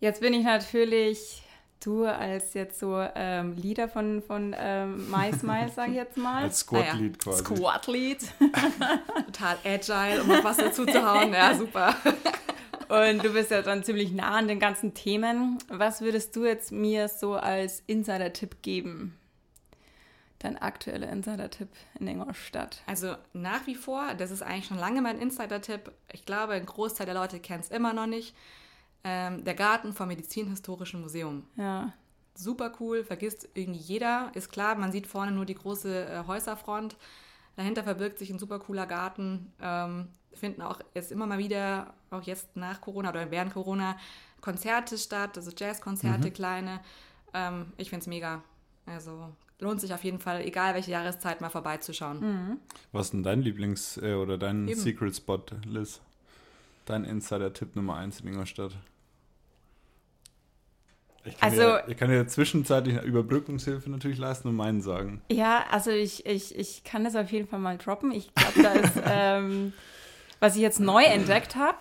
jetzt 0.00 0.20
bin 0.20 0.34
ich 0.34 0.44
natürlich 0.44 1.42
du 1.80 2.04
als 2.04 2.54
jetzt 2.54 2.80
so 2.80 3.04
ähm, 3.14 3.54
Leader 3.56 3.88
von, 3.88 4.22
von 4.22 4.54
ähm, 4.58 5.10
MySmile, 5.10 5.70
sage 5.74 5.92
ich 5.92 5.96
jetzt 5.96 6.16
mal. 6.16 6.44
Als 6.44 6.60
Squad-Lead 6.60 7.16
ah, 7.26 7.30
ja. 7.30 7.32
quasi. 7.32 7.44
Squad-Lead. 7.44 8.18
Total 9.26 9.58
agile, 9.64 10.22
um 10.22 10.28
noch 10.28 10.44
was 10.44 10.56
dazu 10.56 10.86
zu 10.86 11.02
hauen. 11.02 11.32
Ja, 11.32 11.54
super. 11.54 11.94
Und 12.88 13.22
du 13.22 13.32
bist 13.32 13.50
ja 13.50 13.62
dann 13.62 13.84
ziemlich 13.84 14.12
nah 14.12 14.38
an 14.38 14.48
den 14.48 14.58
ganzen 14.58 14.94
Themen. 14.94 15.58
Was 15.68 16.00
würdest 16.00 16.34
du 16.36 16.46
jetzt 16.46 16.72
mir 16.72 17.08
so 17.08 17.34
als 17.34 17.82
Insider-Tipp 17.86 18.62
geben? 18.62 19.14
Dein 20.38 20.56
aktueller 20.56 21.08
Insider-Tipp 21.08 21.68
in 21.98 22.06
Ingolstadt? 22.06 22.82
Also 22.86 23.16
nach 23.32 23.66
wie 23.66 23.74
vor, 23.74 24.14
das 24.14 24.30
ist 24.30 24.42
eigentlich 24.42 24.66
schon 24.66 24.78
lange 24.78 25.02
mein 25.02 25.18
Insider-Tipp. 25.18 25.90
Ich 26.12 26.24
glaube, 26.24 26.54
ein 26.54 26.66
Großteil 26.66 27.06
der 27.06 27.14
Leute 27.14 27.40
kennt 27.40 27.64
es 27.64 27.70
immer 27.70 27.92
noch 27.92 28.06
nicht. 28.06 28.34
Ähm, 29.04 29.44
der 29.44 29.54
Garten 29.54 29.92
vom 29.92 30.08
Medizinhistorischen 30.08 31.00
Museum. 31.00 31.44
Ja. 31.56 31.92
Super 32.34 32.72
cool, 32.80 33.04
vergisst 33.04 33.48
irgendwie 33.54 33.80
jeder. 33.80 34.30
Ist 34.34 34.50
klar, 34.50 34.76
man 34.76 34.92
sieht 34.92 35.06
vorne 35.06 35.32
nur 35.32 35.44
die 35.44 35.54
große 35.54 36.06
äh, 36.06 36.26
Häuserfront. 36.26 36.96
Dahinter 37.56 37.82
verbirgt 37.82 38.18
sich 38.18 38.30
ein 38.30 38.38
super 38.38 38.60
cooler 38.60 38.86
Garten. 38.86 39.52
Ähm, 39.60 40.08
finden 40.32 40.62
auch 40.62 40.80
jetzt 40.94 41.10
immer 41.10 41.26
mal 41.26 41.38
wieder, 41.38 41.94
auch 42.10 42.22
jetzt 42.22 42.56
nach 42.56 42.80
Corona 42.80 43.10
oder 43.10 43.30
während 43.30 43.52
Corona, 43.52 43.96
Konzerte 44.40 44.96
statt, 44.96 45.36
also 45.36 45.50
Jazzkonzerte, 45.56 46.28
mhm. 46.28 46.32
kleine. 46.32 46.80
Ähm, 47.34 47.72
ich 47.76 47.90
finde 47.90 48.02
es 48.02 48.06
mega. 48.06 48.42
Also 48.86 49.32
lohnt 49.60 49.80
sich 49.80 49.92
auf 49.92 50.04
jeden 50.04 50.18
Fall, 50.18 50.42
egal 50.42 50.74
welche 50.74 50.90
Jahreszeit, 50.92 51.40
mal 51.40 51.50
vorbeizuschauen. 51.50 52.20
Mhm. 52.20 52.58
Was 52.92 53.06
ist 53.06 53.12
denn 53.12 53.22
dein 53.22 53.42
Lieblings- 53.42 54.00
äh, 54.02 54.14
oder 54.14 54.38
dein 54.38 54.68
Eben. 54.68 54.78
Secret 54.78 55.16
Spot, 55.16 55.42
Liz? 55.64 56.00
Dein 56.84 57.04
Insider-Tipp 57.04 57.76
Nummer 57.76 57.96
1 57.96 58.20
in 58.20 58.28
Ingolstadt? 58.28 58.72
Ich 61.24 61.36
kann, 61.36 61.50
also, 61.50 61.60
dir, 61.60 61.84
ich 61.88 61.96
kann 61.96 62.08
dir 62.08 62.26
zwischenzeitlich 62.26 63.02
Überbrückungshilfe 63.02 63.90
natürlich 63.90 64.18
leisten 64.18 64.48
und 64.48 64.56
meinen 64.56 64.80
sagen. 64.80 65.20
Ja, 65.30 65.66
also 65.70 65.90
ich, 65.90 66.24
ich, 66.24 66.56
ich 66.56 66.84
kann 66.84 67.04
das 67.04 67.16
auf 67.16 67.30
jeden 67.30 67.46
Fall 67.46 67.58
mal 67.58 67.76
droppen. 67.76 68.12
Ich 68.12 68.32
glaube, 68.34 68.62
da 68.62 68.72
ist, 68.72 68.92
ähm, 69.06 69.72
was 70.40 70.56
ich 70.56 70.62
jetzt 70.62 70.80
neu 70.80 71.02
entdeckt 71.02 71.56
habe, 71.56 71.76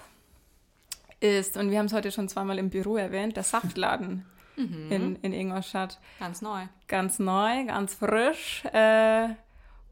ist, 1.19 1.55
und 1.55 1.71
wir 1.71 1.79
haben 1.79 1.85
es 1.85 1.93
heute 1.93 2.11
schon 2.11 2.27
zweimal 2.27 2.57
im 2.59 2.69
Büro 2.69 2.97
erwähnt, 2.97 3.37
der 3.37 3.43
Saftladen 3.43 4.25
mhm. 4.57 4.91
in, 4.91 5.15
in 5.17 5.33
Ingolstadt. 5.33 5.99
Ganz 6.19 6.41
neu. 6.41 6.63
Ganz 6.87 7.19
neu, 7.19 7.65
ganz 7.65 7.93
frisch. 7.93 8.63
Äh, 8.73 9.29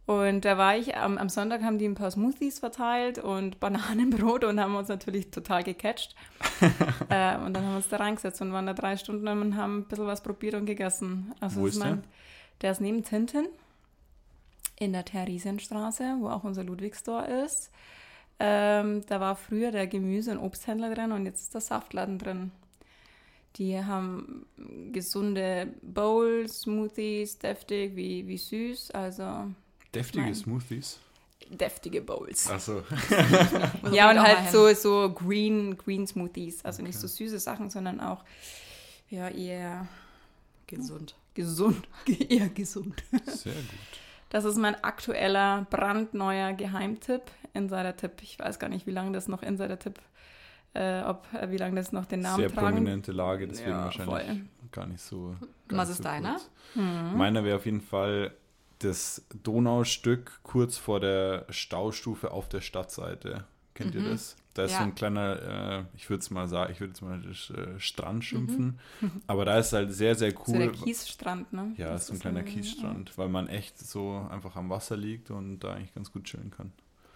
und 0.05 0.45
da 0.45 0.57
war 0.57 0.77
ich, 0.77 0.95
am, 0.95 1.17
am, 1.17 1.29
Sonntag 1.29 1.63
haben 1.63 1.79
die 1.79 1.87
ein 1.87 1.95
paar 1.95 2.11
Smoothies 2.11 2.59
verteilt 2.59 3.17
und 3.17 3.59
Bananenbrot 3.59 4.43
und 4.43 4.59
haben 4.59 4.75
uns 4.75 4.87
natürlich 4.87 5.31
total 5.31 5.63
gecatcht. 5.63 6.15
äh, 7.09 7.37
und 7.37 7.53
dann 7.53 7.63
haben 7.63 7.71
wir 7.71 7.77
uns 7.77 7.89
da 7.89 7.97
reingesetzt 7.97 8.41
und 8.41 8.53
waren 8.53 8.67
da 8.67 8.73
drei 8.73 8.97
Stunden 8.97 9.27
und 9.27 9.55
haben 9.55 9.79
ein 9.79 9.85
bisschen 9.85 10.05
was 10.05 10.21
probiert 10.21 10.53
und 10.53 10.65
gegessen. 10.65 11.33
Also 11.39 11.61
Wo 11.61 11.67
ist 11.67 11.79
mein, 11.79 12.01
der? 12.01 12.03
Der 12.61 12.71
ist 12.71 12.81
neben 12.81 13.03
Tinten 13.03 13.47
in 14.77 14.93
der 14.93 15.05
Theresienstraße, 15.05 16.17
wo 16.19 16.29
auch 16.29 16.43
unser 16.43 16.63
Ludwigstor 16.63 17.25
ist. 17.25 17.71
Ähm, 18.39 19.05
da 19.07 19.19
war 19.19 19.35
früher 19.35 19.71
der 19.71 19.87
Gemüse- 19.87 20.31
und 20.31 20.39
Obsthändler 20.39 20.93
drin 20.93 21.13
und 21.13 21.25
jetzt 21.25 21.41
ist 21.41 21.53
der 21.53 21.61
Saftladen 21.61 22.19
drin. 22.19 22.51
Die 23.57 23.81
haben 23.81 24.45
gesunde 24.91 25.73
Bowls, 25.81 26.61
Smoothies, 26.61 27.39
deftig 27.39 27.95
wie, 27.95 28.27
wie 28.27 28.37
süß. 28.37 28.91
Also 28.91 29.51
deftige 29.93 30.25
mein, 30.25 30.35
Smoothies. 30.35 30.99
Deftige 31.49 32.01
Bowls. 32.01 32.49
Achso. 32.49 32.83
ja, 33.91 34.09
und 34.11 34.19
halt 34.19 34.51
so, 34.51 34.73
so 34.73 35.13
Green, 35.13 35.77
Green 35.77 36.05
Smoothies. 36.05 36.65
Also 36.65 36.81
okay. 36.81 36.87
nicht 36.87 36.99
so 36.99 37.07
süße 37.07 37.39
Sachen, 37.39 37.69
sondern 37.69 38.01
auch 38.01 38.25
ja, 39.09 39.29
eher 39.29 39.87
gesund. 40.67 41.15
Gesund. 41.33 41.87
eher 42.29 42.49
gesund. 42.49 43.03
Sehr 43.25 43.53
gut. 43.53 43.99
Das 44.29 44.43
ist 44.43 44.57
mein 44.57 44.75
aktueller, 44.83 45.65
brandneuer 45.69 46.51
Geheimtipp. 46.53 47.21
Insider-Tipp. 47.53 48.21
Ich 48.21 48.37
weiß 48.37 48.59
gar 48.59 48.67
nicht, 48.67 48.85
wie 48.85 48.91
lange 48.91 49.13
das 49.13 49.29
noch 49.29 49.41
Insider-Tipp 49.41 49.97
ist 49.97 50.15
äh, 50.75 51.01
ob, 51.03 51.25
äh, 51.33 51.49
wie 51.51 51.57
lange 51.57 51.75
das 51.77 51.91
noch 51.91 52.05
den 52.05 52.21
Namen 52.21 52.37
Sehr 52.41 52.51
tragen. 52.51 52.75
prominente 52.75 53.11
Lage, 53.11 53.47
deswegen 53.47 53.71
ja, 53.71 53.85
wahrscheinlich 53.85 54.25
voll. 54.27 54.41
gar 54.71 54.85
nicht 54.85 55.01
so. 55.01 55.35
Was 55.69 55.89
ist 55.89 55.97
so 55.97 56.03
deiner? 56.03 56.39
Mhm. 56.75 57.17
Meiner 57.17 57.43
wäre 57.43 57.57
auf 57.57 57.65
jeden 57.65 57.81
Fall 57.81 58.31
das 58.79 59.25
Donaustück 59.43 60.39
kurz 60.43 60.77
vor 60.77 60.99
der 60.99 61.45
Staustufe 61.49 62.31
auf 62.31 62.49
der 62.49 62.61
Stadtseite. 62.61 63.45
Kennt 63.73 63.95
mhm. 63.95 64.03
ihr 64.03 64.09
das? 64.11 64.35
Da 64.53 64.63
ist 64.65 64.71
Ja. 64.71 64.77
so 64.79 64.83
ein 64.85 64.95
kleiner, 64.95 65.41
äh, 65.41 65.83
ich 65.97 66.09
würde 66.09 66.21
es 66.21 66.29
mal 66.29 66.47
sagen, 66.47 66.71
ich 66.71 66.79
würde 66.79 66.93
es 66.93 67.01
mal 67.01 67.21
äh, 67.23 67.79
Strand 67.79 68.23
schimpfen. 68.23 68.79
Mhm. 69.01 69.11
Aber 69.27 69.43
da 69.45 69.59
ist 69.59 69.73
halt 69.73 69.91
sehr, 69.93 70.15
sehr 70.15 70.31
So 70.31 70.53
der 70.53 70.67
cool. 70.67 70.71
Kiesstrand, 70.71 71.51
ne? 71.51 71.73
ja, 71.77 71.89
Das 71.91 72.03
ist 72.03 72.07
so 72.07 72.13
ein 72.13 72.19
kleiner 72.19 72.43
Kiesstrand, 72.43 73.17
weil 73.17 73.27
man 73.27 73.47
echt 73.47 73.77
so 73.79 74.25
einfach 74.29 74.55
am 74.55 74.69
Wasser 74.69 74.95
liegt 74.95 75.29
und 75.31 75.59
da 75.59 75.73
eigentlich 75.73 75.93
ganz 75.93 76.11
gut 76.11 76.23
chillen 76.25 76.51
kann. 76.51 76.71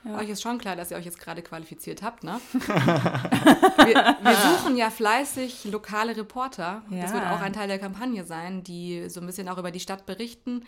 Ja. 0.05 0.17
Euch 0.17 0.29
ist 0.29 0.41
schon 0.41 0.57
klar, 0.59 0.75
dass 0.77 0.91
ihr 0.91 0.97
euch 0.97 1.03
jetzt 1.05 1.19
gerade 1.19 1.41
qualifiziert 1.41 2.01
habt, 2.01 2.23
ne? 2.23 2.39
wir, 2.53 4.15
wir 4.21 4.35
suchen 4.35 4.77
ja 4.77 4.89
fleißig 4.89 5.65
lokale 5.65 6.15
Reporter. 6.15 6.83
Und 6.89 7.01
Das 7.01 7.11
Ja. 7.11 7.17
wird 7.17 7.27
auch 7.31 7.41
ein 7.41 7.51
Teil 7.53 7.67
der 7.67 7.79
Kampagne 7.79 8.23
sein, 8.23 8.63
die 8.63 9.09
so 9.09 9.19
ein 9.19 9.25
bisschen 9.25 9.49
auch 9.49 9.57
über 9.57 9.71
die 9.71 9.79
Stadt 9.81 10.05
berichten 10.05 10.63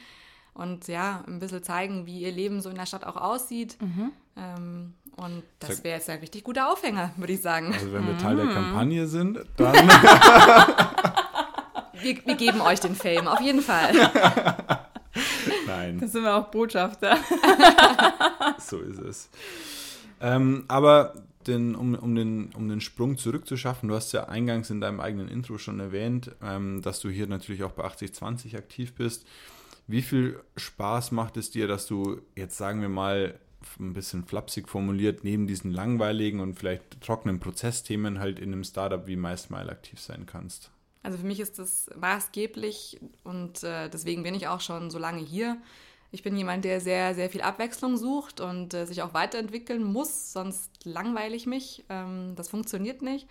und 0.54 0.88
ja, 0.90 1.24
ein 1.28 1.40
bisschen 1.40 1.64
zeigen, 1.64 2.06
wie 2.06 2.20
ihr 2.20 2.32
Leben 2.32 2.60
so 2.62 2.70
in 2.70 2.76
der 2.76 2.86
Stadt 2.86 3.06
auch 3.06 3.16
aussieht. 3.16 3.78
Mhm. 3.82 4.12
Ähm, 4.36 4.94
und 5.16 5.44
das 5.60 5.84
wäre 5.84 5.98
jetzt 5.98 6.10
ein 6.10 6.20
richtig 6.20 6.44
guter 6.44 6.70
Aufhänger, 6.72 7.12
würde 7.16 7.34
ich 7.34 7.42
sagen. 7.42 7.74
Also 7.74 7.94
wenn 7.94 8.06
wir 8.08 8.18
Teil 8.18 8.36
Mhm. 8.36 8.46
der 8.48 8.54
Kampagne 8.54 9.08
sind, 9.08 9.40
dann 9.58 9.76
Wir, 12.02 12.18
wir 12.26 12.36
geben 12.36 12.62
euch 12.62 12.80
den 12.80 12.96
Fame, 12.96 13.28
auf 13.28 13.42
jeden 13.42 13.62
Fall. 13.62 13.92
Nein. 15.82 16.00
Da 16.00 16.08
sind 16.08 16.24
wir 16.24 16.36
auch 16.36 16.48
Botschafter. 16.48 17.18
So 18.60 18.80
ist 18.80 19.00
es. 19.00 19.30
Ähm, 20.20 20.66
aber 20.68 21.14
den, 21.48 21.76
um, 21.76 21.96
um, 21.96 22.16
den, 22.16 22.52
um 22.54 22.70
den 22.70 22.82
Sprung 22.82 23.18
zurückzuschaffen, 23.18 23.90
du 23.90 23.96
hast 23.96 24.12
ja 24.12 24.26
eingangs 24.26 24.70
in 24.70 24.82
deinem 24.82 25.00
eigenen 25.00 25.28
Intro 25.28 25.58
schon 25.58 25.80
erwähnt, 25.80 26.32
ähm, 26.44 26.82
dass 26.82 27.00
du 27.00 27.10
hier 27.10 27.28
natürlich 27.28 27.64
auch 27.64 27.72
bei 27.72 27.84
8020 27.84 28.56
aktiv 28.58 28.94
bist. 28.94 29.26
Wie 29.88 30.02
viel 30.02 30.40
Spaß 30.58 31.12
macht 31.12 31.38
es 31.38 31.52
dir, 31.52 31.68
dass 31.68 31.88
du 31.88 32.22
jetzt 32.36 32.58
sagen 32.58 32.82
wir 32.82 32.90
mal 32.90 33.40
ein 33.80 33.94
bisschen 33.94 34.26
flapsig 34.26 34.70
formuliert, 34.70 35.24
neben 35.24 35.48
diesen 35.48 35.72
langweiligen 35.72 36.40
und 36.40 36.58
vielleicht 36.58 37.02
trockenen 37.02 37.40
Prozessthemen 37.40 38.20
halt 38.20 38.40
in 38.40 38.54
einem 38.54 38.64
Startup 38.64 39.06
wie 39.08 39.16
MySmile 39.16 39.70
aktiv 39.70 40.00
sein 40.00 40.26
kannst? 40.26 40.72
Also 41.04 41.18
für 41.18 41.26
mich 41.26 41.40
ist 41.40 41.58
das 41.58 41.90
maßgeblich 42.00 43.00
und 43.24 43.64
äh, 43.64 43.90
deswegen 43.90 44.24
bin 44.24 44.36
ich 44.36 44.48
auch 44.48 44.62
schon 44.62 44.92
so 44.92 45.00
lange 45.00 45.22
hier. 45.22 45.58
Ich 46.12 46.24
bin 46.24 46.36
jemand, 46.36 46.66
der 46.66 46.82
sehr, 46.82 47.16
sehr 47.16 47.30
viel 47.30 47.42
Abwechslung 47.42 47.98
sucht 47.98 48.42
und 48.42 48.74
äh, 48.74 48.86
sich 48.86 49.02
auch 49.02 49.14
weiterentwickeln 49.14 49.84
muss, 49.84 50.34
sonst 50.34 50.70
langweile 50.84 51.36
ich 51.36 51.48
mich. 51.48 51.86
Ähm, 51.90 52.34
das 52.36 52.50
funktioniert 52.50 53.02
nicht. 53.02 53.28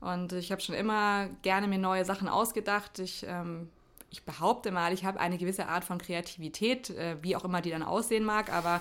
Und 0.00 0.32
ich 0.32 0.52
habe 0.52 0.60
schon 0.60 0.74
immer 0.74 1.28
gerne 1.42 1.68
mir 1.68 1.78
neue 1.78 2.04
Sachen 2.04 2.28
ausgedacht. 2.28 2.98
Ich, 2.98 3.24
ähm, 3.26 3.70
ich 4.10 4.24
behaupte 4.24 4.72
mal, 4.72 4.92
ich 4.92 5.04
habe 5.04 5.20
eine 5.20 5.38
gewisse 5.38 5.68
Art 5.68 5.84
von 5.84 5.98
Kreativität, 5.98 6.90
äh, 6.90 7.16
wie 7.22 7.36
auch 7.36 7.44
immer 7.44 7.62
die 7.62 7.70
dann 7.70 7.82
aussehen 7.82 8.24
mag, 8.24 8.52
aber 8.52 8.80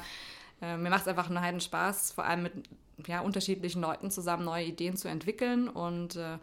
äh, 0.61 0.75
mir 0.77 0.89
macht 0.89 1.03
es 1.03 1.07
einfach 1.07 1.27
einen 1.27 1.41
heiden 1.41 1.61
Spaß, 1.61 2.11
vor 2.13 2.25
allem 2.25 2.43
mit 2.43 2.53
ja, 3.07 3.21
unterschiedlichen 3.21 3.81
Leuten 3.81 4.09
zusammen 4.11 4.45
neue 4.45 4.65
Ideen 4.65 4.97
zu 4.97 5.07
entwickeln 5.07 5.69
und 5.69 6.15
äh, 6.15 6.37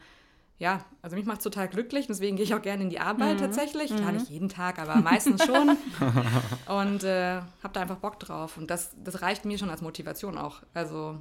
ja, 0.63 0.85
also 1.03 1.17
mich 1.17 1.27
macht 1.27 1.39
es 1.39 1.43
total 1.43 1.67
glücklich, 1.67 2.07
deswegen 2.07 2.37
gehe 2.37 2.45
ich 2.45 2.55
auch 2.55 2.63
gerne 2.63 2.85
in 2.85 2.89
die 2.89 3.01
Arbeit 3.01 3.41
tatsächlich. 3.41 3.93
Klar, 3.97 4.13
nicht 4.13 4.29
jeden 4.29 4.49
Tag, 4.49 4.79
aber 4.79 4.95
meistens 5.01 5.45
schon. 5.45 5.77
und 6.69 7.03
äh, 7.03 7.41
habe 7.65 7.73
da 7.73 7.81
einfach 7.81 7.97
Bock 7.97 8.21
drauf. 8.21 8.57
Und 8.59 8.71
das, 8.71 8.95
das 9.03 9.23
reicht 9.23 9.45
mir 9.45 9.59
schon 9.59 9.71
als 9.71 9.83
Motivation 9.83 10.39
auch. 10.39 10.63
Also, 10.73 11.19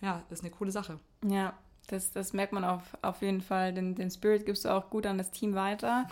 ja, 0.00 0.22
ist 0.30 0.42
eine 0.42 0.52
coole 0.52 0.70
Sache. 0.70 1.00
Ja, 1.28 1.54
das, 1.88 2.12
das 2.12 2.32
merkt 2.32 2.52
man 2.52 2.62
auf, 2.62 2.82
auf 3.02 3.20
jeden 3.20 3.40
Fall. 3.40 3.74
Den, 3.74 3.96
den 3.96 4.12
Spirit 4.12 4.46
gibst 4.46 4.64
du 4.64 4.68
auch 4.68 4.90
gut 4.90 5.06
an 5.06 5.18
das 5.18 5.32
Team 5.32 5.56
weiter, 5.56 6.06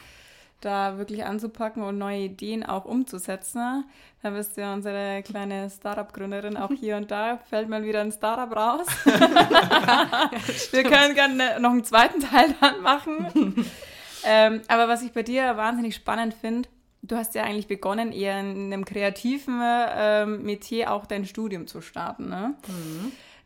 da 0.60 0.98
wirklich 0.98 1.24
anzupacken 1.24 1.82
und 1.82 1.98
neue 1.98 2.20
Ideen 2.20 2.64
auch 2.64 2.84
umzusetzen. 2.84 3.84
Da 4.22 4.30
bist 4.30 4.56
du 4.56 4.62
ja 4.62 4.74
unsere 4.74 5.22
kleine 5.22 5.70
Startup-Gründerin. 5.70 6.56
Auch 6.56 6.72
hier 6.72 6.96
und 6.96 7.10
da 7.10 7.38
fällt 7.48 7.68
mal 7.68 7.84
wieder 7.84 8.00
ein 8.00 8.12
Startup 8.12 8.54
raus. 8.56 8.86
Wir 10.72 10.82
können 10.82 11.14
gerne 11.14 11.60
noch 11.60 11.70
einen 11.70 11.84
zweiten 11.84 12.20
Teil 12.20 12.54
dann 12.60 12.80
machen. 12.82 13.66
ähm, 14.24 14.62
aber 14.68 14.88
was 14.88 15.02
ich 15.02 15.12
bei 15.12 15.22
dir 15.22 15.56
wahnsinnig 15.56 15.94
spannend 15.94 16.34
finde, 16.34 16.68
du 17.02 17.16
hast 17.16 17.34
ja 17.34 17.44
eigentlich 17.44 17.68
begonnen, 17.68 18.12
eher 18.12 18.40
in 18.40 18.72
einem 18.72 18.84
kreativen 18.84 19.60
ähm, 19.62 20.42
Metier 20.42 20.92
auch 20.92 21.06
dein 21.06 21.24
Studium 21.24 21.66
zu 21.66 21.80
starten. 21.80 22.28
Ne? 22.28 22.54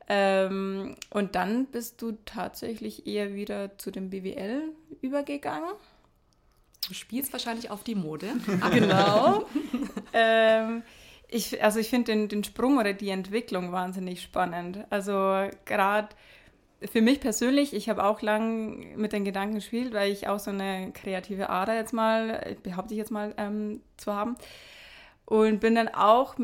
Ähm, 0.09 0.97
und 1.11 1.35
dann 1.35 1.67
bist 1.67 2.01
du 2.03 2.13
tatsächlich 2.25 3.07
eher 3.07 3.35
wieder 3.35 3.79
zu 3.79 3.91
dem 3.91 4.11
BWL 4.11 4.73
übergegangen. 5.03 5.71
Du 6.87 6.95
spielst 6.95 7.33
wahrscheinlich 7.33 7.71
auf 7.71 7.85
die 7.85 7.95
Mode. 7.95 8.29
Genau. 8.73 9.47
ähm, 10.13 10.83
ich, 11.29 11.63
also 11.63 11.79
ich 11.79 11.89
finde 11.89 12.13
den, 12.13 12.29
den 12.29 12.45
Sprung 12.45 12.79
oder 12.79 12.93
die 12.93 13.11
Entwicklung 13.11 13.73
wahnsinnig 13.73 14.23
spannend. 14.23 14.85
Also 14.91 15.13
gerade 15.65 16.09
für 16.91 17.03
mich 17.03 17.21
persönlich, 17.21 17.75
ich 17.75 17.89
habe 17.89 18.05
auch 18.05 18.23
lang 18.23 18.97
mit 18.97 19.13
den 19.13 19.25
Gedanken 19.25 19.57
gespielt, 19.57 19.93
weil 19.93 20.11
ich 20.11 20.29
auch 20.29 20.39
so 20.39 20.51
eine 20.51 20.93
kreative 20.93 21.51
Ader 21.51 21.75
jetzt 21.75 21.93
mal, 21.93 22.57
behaupte 22.63 22.95
ich 22.95 22.99
jetzt 22.99 23.11
mal, 23.11 23.35
ähm, 23.37 23.81
zu 23.97 24.15
haben. 24.15 24.37
Und 25.27 25.61
bin 25.61 25.75
dann 25.75 25.89
auch 25.89 26.35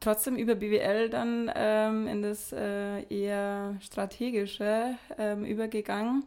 trotzdem 0.00 0.36
über 0.36 0.54
BWL 0.54 1.08
dann 1.08 1.50
ähm, 1.54 2.06
in 2.06 2.22
das 2.22 2.52
äh, 2.52 3.02
eher 3.08 3.76
strategische 3.80 4.96
ähm, 5.16 5.44
übergegangen. 5.44 6.24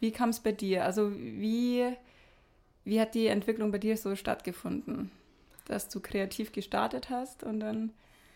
Wie 0.00 0.10
kam 0.10 0.30
es 0.30 0.40
bei 0.40 0.52
dir? 0.52 0.84
Also 0.84 1.12
wie, 1.14 1.84
wie 2.90 3.00
hat 3.00 3.14
die 3.14 3.28
Entwicklung 3.28 3.70
bei 3.70 3.78
dir 3.78 3.96
so 3.96 4.16
stattgefunden? 4.16 5.12
Dass 5.66 5.88
du 5.88 6.00
kreativ 6.00 6.50
gestartet 6.50 7.08
hast 7.08 7.44
und 7.44 7.60
dann. 7.60 7.92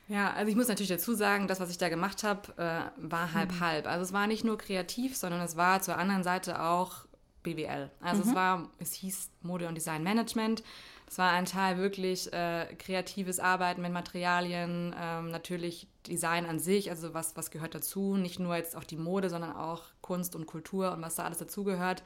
Ja, 0.06 0.32
also 0.32 0.48
ich 0.48 0.54
muss 0.54 0.68
natürlich 0.68 0.90
dazu 0.90 1.14
sagen, 1.14 1.48
das, 1.48 1.58
was 1.58 1.70
ich 1.70 1.78
da 1.78 1.88
gemacht 1.88 2.22
habe, 2.22 2.52
äh, 2.56 3.10
war 3.10 3.32
halb 3.32 3.58
halb. 3.58 3.88
Also 3.88 4.04
es 4.04 4.12
war 4.12 4.28
nicht 4.28 4.44
nur 4.44 4.56
kreativ, 4.56 5.16
sondern 5.16 5.40
es 5.40 5.56
war 5.56 5.82
zur 5.82 5.98
anderen 5.98 6.22
Seite 6.22 6.62
auch 6.62 7.04
BWL. 7.42 7.90
Also 8.00 8.22
es 8.22 8.32
war, 8.34 8.68
es 8.78 8.92
hieß 8.92 9.30
Mode 9.42 9.66
und 9.66 9.74
Design 9.74 10.04
Management. 10.04 10.62
Es 11.08 11.18
war 11.18 11.32
ein 11.32 11.46
Teil 11.46 11.76
wirklich 11.78 12.32
äh, 12.32 12.66
kreatives 12.78 13.40
Arbeiten 13.40 13.82
mit 13.82 13.92
Materialien, 13.92 14.94
ähm, 14.96 15.30
natürlich 15.30 15.88
Design 16.06 16.46
an 16.46 16.60
sich, 16.60 16.90
also 16.90 17.12
was, 17.12 17.36
was 17.36 17.50
gehört 17.50 17.74
dazu, 17.74 18.16
nicht 18.16 18.38
nur 18.38 18.54
jetzt 18.56 18.76
auch 18.76 18.84
die 18.84 18.96
Mode, 18.96 19.30
sondern 19.30 19.56
auch 19.56 19.82
Kunst 20.00 20.36
und 20.36 20.46
Kultur 20.46 20.92
und 20.92 21.02
was 21.02 21.16
da 21.16 21.24
alles 21.24 21.38
dazugehört. 21.38 22.04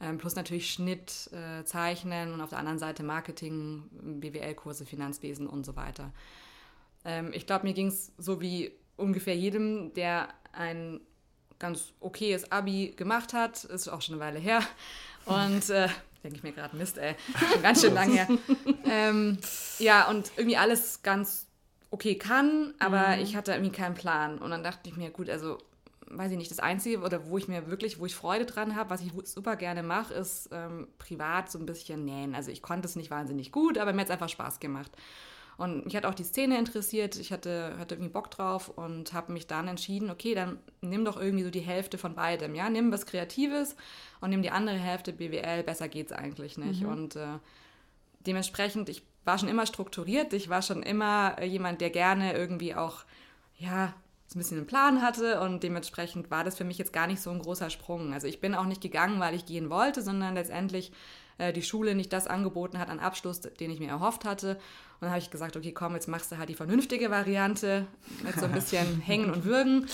Ähm, 0.00 0.18
plus 0.18 0.36
natürlich 0.36 0.70
Schnitt, 0.70 1.30
äh, 1.32 1.64
Zeichnen 1.64 2.34
und 2.34 2.40
auf 2.40 2.50
der 2.50 2.58
anderen 2.58 2.78
Seite 2.78 3.02
Marketing, 3.02 3.84
BWL-Kurse, 4.20 4.84
Finanzwesen 4.84 5.46
und 5.46 5.64
so 5.64 5.74
weiter. 5.74 6.12
Ähm, 7.04 7.30
ich 7.32 7.46
glaube, 7.46 7.66
mir 7.66 7.72
ging 7.72 7.88
es 7.88 8.12
so 8.18 8.40
wie 8.40 8.72
ungefähr 8.96 9.36
jedem, 9.36 9.94
der 9.94 10.28
ein 10.52 11.00
ganz 11.58 11.92
okayes 12.00 12.52
Abi 12.52 12.92
gemacht 12.96 13.32
hat, 13.32 13.64
ist 13.64 13.88
auch 13.88 14.02
schon 14.02 14.16
eine 14.16 14.24
Weile 14.24 14.38
her. 14.38 14.60
Und 15.24 15.70
äh, 15.70 15.88
denke 16.22 16.36
ich 16.36 16.42
mir 16.42 16.52
gerade, 16.52 16.76
Mist, 16.76 16.98
ey, 16.98 17.14
schon 17.52 17.62
ganz 17.62 17.80
schön 17.80 17.94
lang 17.94 18.12
her. 18.12 18.28
ähm, 18.84 19.38
ja, 19.78 20.08
und 20.08 20.30
irgendwie 20.36 20.56
alles 20.56 21.02
ganz 21.02 21.46
okay 21.90 22.16
kann, 22.16 22.74
aber 22.78 23.18
ich 23.18 23.36
hatte 23.36 23.52
irgendwie 23.52 23.72
keinen 23.72 23.94
Plan. 23.94 24.38
Und 24.38 24.50
dann 24.50 24.62
dachte 24.62 24.90
ich 24.90 24.96
mir, 24.96 25.10
gut, 25.10 25.30
also 25.30 25.58
weiß 26.08 26.32
ich 26.32 26.38
nicht, 26.38 26.50
das 26.50 26.60
Einzige 26.60 27.00
oder 27.00 27.26
wo 27.26 27.38
ich 27.38 27.48
mir 27.48 27.68
wirklich, 27.68 27.98
wo 27.98 28.06
ich 28.06 28.14
Freude 28.14 28.46
dran 28.46 28.76
habe, 28.76 28.90
was 28.90 29.02
ich 29.02 29.12
super 29.24 29.56
gerne 29.56 29.82
mache, 29.82 30.14
ist 30.14 30.48
ähm, 30.52 30.88
privat 30.98 31.50
so 31.50 31.58
ein 31.58 31.66
bisschen 31.66 32.04
nähen. 32.04 32.34
Also 32.34 32.50
ich 32.50 32.62
konnte 32.62 32.86
es 32.86 32.96
nicht 32.96 33.10
wahnsinnig 33.10 33.52
gut, 33.52 33.78
aber 33.78 33.92
mir 33.92 34.00
hat 34.00 34.08
es 34.08 34.12
einfach 34.12 34.28
Spaß 34.28 34.60
gemacht. 34.60 34.92
Und 35.56 35.86
mich 35.86 35.96
hat 35.96 36.04
auch 36.04 36.14
die 36.14 36.24
Szene 36.24 36.58
interessiert, 36.58 37.16
ich 37.16 37.32
hatte, 37.32 37.76
hatte 37.78 37.94
irgendwie 37.94 38.12
Bock 38.12 38.30
drauf 38.30 38.68
und 38.68 39.14
habe 39.14 39.32
mich 39.32 39.46
dann 39.46 39.68
entschieden, 39.68 40.10
okay, 40.10 40.34
dann 40.34 40.58
nimm 40.82 41.04
doch 41.04 41.16
irgendwie 41.16 41.44
so 41.44 41.50
die 41.50 41.60
Hälfte 41.60 41.96
von 41.96 42.14
beidem, 42.14 42.54
ja, 42.54 42.68
nimm 42.68 42.92
was 42.92 43.06
Kreatives 43.06 43.74
und 44.20 44.30
nimm 44.30 44.42
die 44.42 44.50
andere 44.50 44.76
Hälfte 44.76 45.14
BWL, 45.14 45.62
besser 45.62 45.88
geht's 45.88 46.12
eigentlich 46.12 46.58
nicht. 46.58 46.84
Und 46.84 47.16
äh, 47.16 47.38
dementsprechend, 48.26 48.90
ich 48.90 49.02
war 49.24 49.38
schon 49.38 49.48
immer 49.48 49.64
strukturiert, 49.64 50.34
ich 50.34 50.50
war 50.50 50.60
schon 50.60 50.82
immer 50.82 51.36
äh, 51.38 51.46
jemand, 51.46 51.80
der 51.80 51.90
gerne 51.90 52.34
irgendwie 52.34 52.74
auch, 52.74 53.04
ja, 53.56 53.94
so 54.28 54.36
ein 54.36 54.40
bisschen 54.40 54.58
einen 54.58 54.66
Plan 54.66 55.02
hatte 55.02 55.40
und 55.40 55.62
dementsprechend 55.62 56.30
war 56.30 56.42
das 56.44 56.56
für 56.56 56.64
mich 56.64 56.78
jetzt 56.78 56.92
gar 56.92 57.06
nicht 57.06 57.20
so 57.20 57.30
ein 57.30 57.38
großer 57.38 57.70
Sprung. 57.70 58.12
Also 58.12 58.26
ich 58.26 58.40
bin 58.40 58.54
auch 58.54 58.64
nicht 58.64 58.80
gegangen, 58.80 59.20
weil 59.20 59.34
ich 59.34 59.46
gehen 59.46 59.70
wollte, 59.70 60.02
sondern 60.02 60.34
letztendlich 60.34 60.90
äh, 61.38 61.52
die 61.52 61.62
Schule 61.62 61.94
nicht 61.94 62.12
das 62.12 62.26
angeboten 62.26 62.78
hat 62.78 62.88
an 62.88 62.98
Abschluss, 62.98 63.40
den 63.40 63.70
ich 63.70 63.78
mir 63.78 63.88
erhofft 63.88 64.24
hatte. 64.24 64.54
Und 64.56 65.02
dann 65.02 65.10
habe 65.10 65.20
ich 65.20 65.30
gesagt, 65.30 65.56
okay, 65.56 65.72
komm, 65.72 65.94
jetzt 65.94 66.08
machst 66.08 66.32
du 66.32 66.38
halt 66.38 66.48
die 66.48 66.54
vernünftige 66.54 67.10
Variante 67.10 67.86
mit 68.24 68.38
so 68.38 68.46
ein 68.46 68.52
bisschen 68.52 69.00
Hängen 69.04 69.30
und 69.30 69.44
Würgen. 69.44 69.86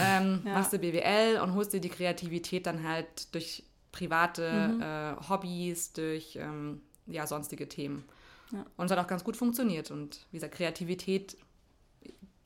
Ähm, 0.00 0.42
Ja. 0.44 0.54
Machst 0.54 0.72
du 0.72 0.78
BWL 0.78 1.40
und 1.42 1.54
holst 1.54 1.72
dir 1.72 1.80
die 1.80 1.90
Kreativität 1.90 2.66
dann 2.66 2.88
halt 2.88 3.34
durch 3.34 3.62
private 3.92 5.16
äh, 5.20 5.28
Hobbys, 5.28 5.92
durch 5.92 6.36
ähm, 6.36 6.80
ja, 7.06 7.26
sonstige 7.26 7.68
Themen. 7.68 8.04
Ja. 8.52 8.64
Und 8.76 8.86
es 8.86 8.92
hat 8.92 8.98
auch 8.98 9.06
ganz 9.08 9.22
gut 9.24 9.36
funktioniert. 9.36 9.90
Und 9.90 10.26
wie 10.30 10.38
gesagt, 10.38 10.54
Kreativität 10.54 11.36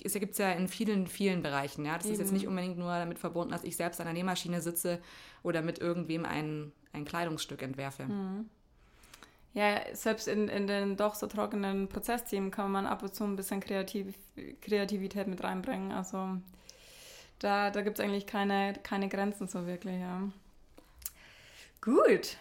gibt 0.03 0.33
es 0.33 0.39
ja 0.39 0.53
in 0.53 0.69
vielen, 0.69 1.07
vielen 1.07 1.43
Bereichen. 1.43 1.85
Ja? 1.85 1.97
Das 1.97 2.07
ist 2.07 2.19
jetzt 2.19 2.29
Eben. 2.29 2.37
nicht 2.37 2.47
unbedingt 2.47 2.79
nur 2.79 2.91
damit 2.93 3.19
verbunden, 3.19 3.53
dass 3.53 3.65
ich 3.65 3.77
selbst 3.77 4.01
an 4.01 4.07
der 4.07 4.15
Nähmaschine 4.15 4.61
sitze 4.61 5.01
oder 5.43 5.63
mit 5.63 5.79
irgendwem 5.79 6.25
ein, 6.25 6.73
ein 6.93 7.05
Kleidungsstück 7.05 7.63
entwerfe. 7.63 8.07
Ja, 9.53 9.81
selbst 9.95 10.29
in, 10.29 10.49
in 10.49 10.67
den 10.67 10.97
doch 10.97 11.15
so 11.15 11.27
trockenen 11.27 11.89
Prozessthemen 11.89 12.51
kann 12.51 12.71
man 12.71 12.87
ab 12.87 13.03
und 13.03 13.15
zu 13.15 13.25
ein 13.25 13.37
bisschen 13.37 13.61
Kreativ 13.61 14.15
Kreativität 14.61 15.27
mit 15.27 15.43
reinbringen. 15.43 15.93
Also 15.93 16.39
Da, 17.41 17.71
da 17.71 17.83
gibt 17.83 17.99
es 17.99 18.05
eigentlich 18.05 18.27
keine, 18.27 18.75
keine 18.83 19.09
Grenzen 19.09 19.49
so 19.49 19.67
wirklich, 19.67 19.99
ja. 20.01 20.29
Gut. 21.81 22.37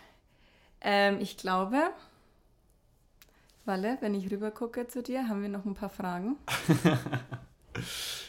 Ähm, 0.82 1.20
ich 1.22 1.38
glaube, 1.38 1.92
Walle, 3.66 3.98
wenn 4.02 4.14
ich 4.14 4.30
rüber 4.32 4.52
gucke 4.52 4.88
zu 4.88 5.02
dir, 5.02 5.28
haben 5.30 5.42
wir 5.42 5.50
noch 5.50 5.66
ein 5.66 5.74
paar 5.76 5.90
Fragen. 5.90 6.38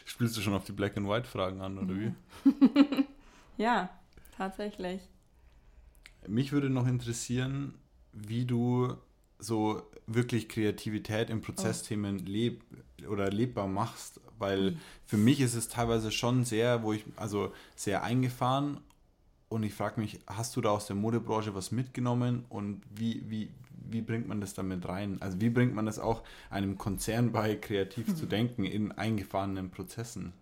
Spielst 0.05 0.37
du 0.37 0.41
schon 0.41 0.55
auf 0.55 0.65
die 0.65 0.73
Black 0.73 0.97
and 0.97 1.09
White 1.09 1.29
Fragen 1.29 1.61
an, 1.61 1.79
oder 1.79 1.95
wie? 1.95 2.13
ja, 3.57 3.91
tatsächlich. 4.37 5.01
Mich 6.27 6.53
würde 6.53 6.71
noch 6.71 6.87
interessieren, 6.87 7.75
wie 8.13 8.45
du 8.45 8.95
so 9.39 9.83
wirklich 10.07 10.49
Kreativität 10.49 11.31
in 11.31 11.41
Prozessthemen 11.41 12.21
oh. 12.21 12.29
leb 12.29 12.63
oder 13.09 13.31
lebbar 13.31 13.69
machst, 13.69 14.21
weil 14.39 14.73
mhm. 14.73 14.81
für 15.07 15.17
mich 15.17 15.41
ist 15.41 15.55
es 15.55 15.69
teilweise 15.69 16.11
schon 16.11 16.45
sehr, 16.45 16.83
wo 16.83 16.93
ich 16.93 17.05
also 17.17 17.53
sehr 17.77 18.03
eingefahren 18.03 18.81
und 19.51 19.65
ich 19.65 19.75
frage 19.75 20.01
mich, 20.01 20.21
hast 20.27 20.55
du 20.57 20.61
da 20.61 20.71
aus 20.71 20.87
der 20.87 20.97
Modebranche 20.97 21.55
was 21.55 21.73
mitgenommen 21.73 22.45
und 22.49 22.83
wie, 22.95 23.29
wie, 23.29 23.51
wie 23.91 24.03
bringt 24.03 24.29
man 24.29 24.41
das 24.41 24.55
damit 24.55 24.89
rein? 24.89 25.19
Also 25.21 25.41
wie 25.41 25.51
bringt 25.51 25.75
man 25.75 25.87
das 25.87 25.99
auch 25.99 26.23
einem 26.51 26.79
Konzern 26.79 27.33
bei, 27.33 27.57
kreativ 27.57 28.09
mhm. 28.09 28.17
zu 28.17 28.27
denken 28.27 28.65
in 28.65 28.93
eingefahrenen 28.93 29.71
Prozessen? 29.71 30.33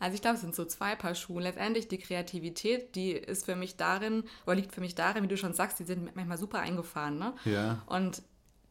Also 0.00 0.14
ich 0.14 0.20
glaube, 0.20 0.36
es 0.36 0.42
sind 0.42 0.54
so 0.54 0.64
zwei 0.64 0.94
Paar 0.94 1.14
Schuhe. 1.14 1.42
Letztendlich 1.42 1.88
die 1.88 1.98
Kreativität, 1.98 2.94
die 2.94 3.12
ist 3.12 3.46
für 3.46 3.56
mich 3.56 3.76
darin, 3.76 4.24
oder 4.46 4.54
liegt 4.54 4.72
für 4.72 4.80
mich 4.80 4.94
darin, 4.94 5.24
wie 5.24 5.28
du 5.28 5.36
schon 5.36 5.54
sagst, 5.54 5.80
die 5.80 5.84
sind 5.84 6.14
manchmal 6.14 6.38
super 6.38 6.60
eingefahren. 6.60 7.18
Ne? 7.18 7.34
Ja. 7.44 7.82
Und 7.86 8.22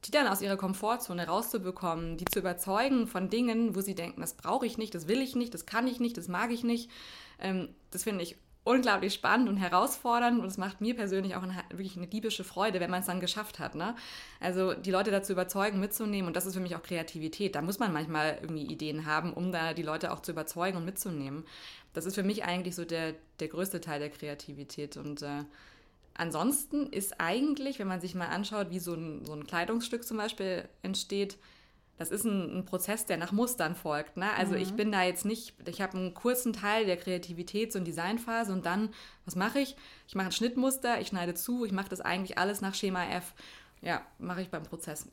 die 0.05 0.11
dann 0.11 0.27
aus 0.27 0.41
ihrer 0.41 0.57
Komfortzone 0.57 1.27
rauszubekommen, 1.27 2.17
die 2.17 2.25
zu 2.25 2.39
überzeugen 2.39 3.07
von 3.07 3.29
Dingen, 3.29 3.75
wo 3.75 3.81
sie 3.81 3.95
denken, 3.95 4.21
das 4.21 4.35
brauche 4.35 4.65
ich 4.65 4.77
nicht, 4.77 4.95
das 4.95 5.07
will 5.07 5.21
ich 5.21 5.35
nicht, 5.35 5.53
das 5.53 5.65
kann 5.65 5.87
ich 5.87 5.99
nicht, 5.99 6.17
das 6.17 6.27
mag 6.27 6.51
ich 6.51 6.63
nicht. 6.63 6.89
Ähm, 7.39 7.69
das 7.91 8.03
finde 8.03 8.23
ich 8.23 8.37
unglaublich 8.67 9.13
spannend 9.13 9.47
und 9.47 9.57
herausfordernd 9.57 10.41
und 10.41 10.47
es 10.47 10.57
macht 10.57 10.81
mir 10.81 10.93
persönlich 10.93 11.35
auch 11.35 11.43
eine, 11.43 11.55
wirklich 11.69 11.95
eine 11.95 12.07
diebische 12.07 12.43
Freude, 12.43 12.79
wenn 12.81 12.91
man 12.91 12.99
es 12.99 13.05
dann 13.05 13.21
geschafft 13.21 13.59
hat. 13.59 13.75
Ne? 13.75 13.95
Also 14.41 14.73
die 14.73 14.91
Leute 14.91 15.09
dazu 15.09 15.31
überzeugen, 15.31 15.79
mitzunehmen 15.79 16.27
und 16.27 16.35
das 16.35 16.45
ist 16.45 16.53
für 16.53 16.59
mich 16.59 16.75
auch 16.75 16.83
Kreativität. 16.83 17.55
Da 17.55 17.61
muss 17.61 17.79
man 17.79 17.93
manchmal 17.93 18.37
irgendwie 18.41 18.65
Ideen 18.65 19.05
haben, 19.05 19.31
um 19.31 19.53
da 19.53 19.73
die 19.73 19.83
Leute 19.83 20.11
auch 20.11 20.19
zu 20.19 20.31
überzeugen 20.31 20.77
und 20.77 20.85
mitzunehmen. 20.85 21.45
Das 21.93 22.05
ist 22.05 22.15
für 22.15 22.23
mich 22.23 22.43
eigentlich 22.43 22.75
so 22.75 22.83
der, 22.83 23.15
der 23.39 23.47
größte 23.47 23.79
Teil 23.79 24.01
der 24.01 24.09
Kreativität 24.09 24.97
und 24.97 25.21
äh, 25.21 25.45
ansonsten 26.13 26.87
ist 26.87 27.21
eigentlich, 27.21 27.79
wenn 27.79 27.87
man 27.87 28.01
sich 28.01 28.15
mal 28.15 28.27
anschaut, 28.27 28.69
wie 28.69 28.79
so 28.79 28.93
ein, 28.93 29.25
so 29.25 29.33
ein 29.33 29.47
Kleidungsstück 29.47 30.03
zum 30.03 30.17
Beispiel 30.17 30.67
entsteht, 30.81 31.37
das 31.97 32.11
ist 32.11 32.25
ein, 32.25 32.59
ein, 32.59 32.65
Prozess, 32.65 33.05
der 33.05 33.17
nach 33.17 33.31
Mustern 33.31 33.75
folgt. 33.75 34.17
Ne? 34.17 34.31
Also 34.37 34.53
mhm. 34.53 34.61
ich 34.61 34.73
bin 34.73 34.91
da 34.91 35.03
jetzt 35.03 35.25
nicht, 35.25 35.55
ich 35.67 35.81
habe 35.81 35.97
einen 35.97 36.13
kurzen 36.13 36.53
Teil 36.53 36.85
der 36.85 36.99
Kreativitäts- 37.01 37.75
und 37.75 37.85
Designphase 37.85 38.53
und 38.53 38.65
dann, 38.65 38.89
was 39.25 39.35
mache 39.35 39.59
ich? 39.59 39.75
Ich 40.07 40.15
mache 40.15 40.27
ein 40.27 40.31
Schnittmuster, 40.31 41.01
ich 41.01 41.07
schneide 41.07 41.33
zu, 41.33 41.65
ich 41.65 41.71
mache 41.71 41.89
das 41.89 42.01
eigentlich 42.01 42.37
alles 42.37 42.61
nach 42.61 42.75
Schema 42.75 43.03
F. 43.05 43.33
Ja, 43.81 44.01
mache 44.19 44.41
ich 44.41 44.49
beim 44.49 44.63
Prozess. 44.63 45.07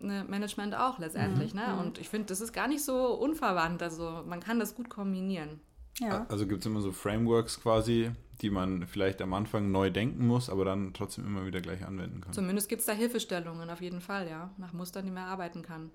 Ne, 0.00 0.24
Management 0.26 0.74
auch 0.74 0.98
letztendlich. 0.98 1.52
Mhm. 1.52 1.60
Ne? 1.60 1.66
Mhm. 1.68 1.80
Und 1.80 1.98
ich 1.98 2.08
finde, 2.08 2.26
das 2.26 2.40
ist 2.40 2.52
gar 2.52 2.66
nicht 2.66 2.84
so 2.84 3.14
unverwandt. 3.14 3.82
Also 3.82 4.22
man 4.26 4.40
kann 4.40 4.58
das 4.58 4.74
gut 4.74 4.88
kombinieren. 4.88 5.60
Ja. 6.00 6.26
Also 6.30 6.46
gibt 6.46 6.60
es 6.60 6.66
immer 6.66 6.80
so 6.80 6.92
Frameworks 6.92 7.60
quasi, 7.60 8.10
die 8.40 8.48
man 8.48 8.86
vielleicht 8.86 9.20
am 9.20 9.34
Anfang 9.34 9.70
neu 9.70 9.90
denken 9.90 10.26
muss, 10.26 10.48
aber 10.48 10.64
dann 10.64 10.94
trotzdem 10.94 11.26
immer 11.26 11.44
wieder 11.44 11.60
gleich 11.60 11.84
anwenden 11.84 12.22
kann. 12.22 12.32
Zumindest 12.32 12.70
gibt 12.70 12.80
es 12.80 12.86
da 12.86 12.92
Hilfestellungen 12.92 13.68
auf 13.68 13.82
jeden 13.82 14.00
Fall, 14.00 14.28
ja. 14.28 14.50
Nach 14.56 14.72
Mustern, 14.72 15.04
die 15.04 15.10
man 15.10 15.24
arbeiten 15.24 15.62
kann. 15.62 15.90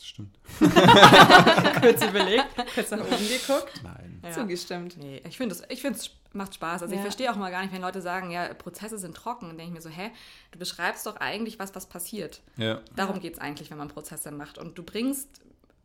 Das 0.00 0.06
stimmt. 0.06 0.38
kurz 0.58 2.02
überlegt, 2.02 2.46
kurz 2.74 2.90
nach 2.90 3.00
oben 3.00 3.28
geguckt. 3.28 3.82
Nein. 3.82 4.20
Ja. 4.24 4.30
Zugestimmt. 4.30 4.96
Nee, 4.96 5.20
ich 5.28 5.36
finde 5.36 5.54
es 5.54 6.10
macht 6.32 6.54
Spaß. 6.54 6.82
Also 6.82 6.94
ja. 6.94 7.00
ich 7.00 7.02
verstehe 7.02 7.30
auch 7.30 7.36
mal 7.36 7.50
gar 7.50 7.60
nicht, 7.60 7.74
wenn 7.74 7.82
Leute 7.82 8.00
sagen, 8.00 8.30
ja, 8.30 8.54
Prozesse 8.54 8.98
sind 8.98 9.14
trocken. 9.14 9.48
Dann 9.48 9.58
denke 9.58 9.72
ich 9.72 9.74
mir 9.74 9.82
so, 9.82 9.90
hä, 9.90 10.10
du 10.52 10.58
beschreibst 10.58 11.06
doch 11.06 11.16
eigentlich 11.16 11.58
was, 11.58 11.74
was 11.74 11.86
passiert. 11.86 12.40
Ja. 12.56 12.80
Darum 12.96 13.16
ja. 13.16 13.22
geht 13.22 13.34
es 13.34 13.38
eigentlich, 13.40 13.70
wenn 13.70 13.76
man 13.76 13.88
Prozesse 13.88 14.30
macht. 14.30 14.56
Und 14.56 14.78
du 14.78 14.82
bringst 14.82 15.28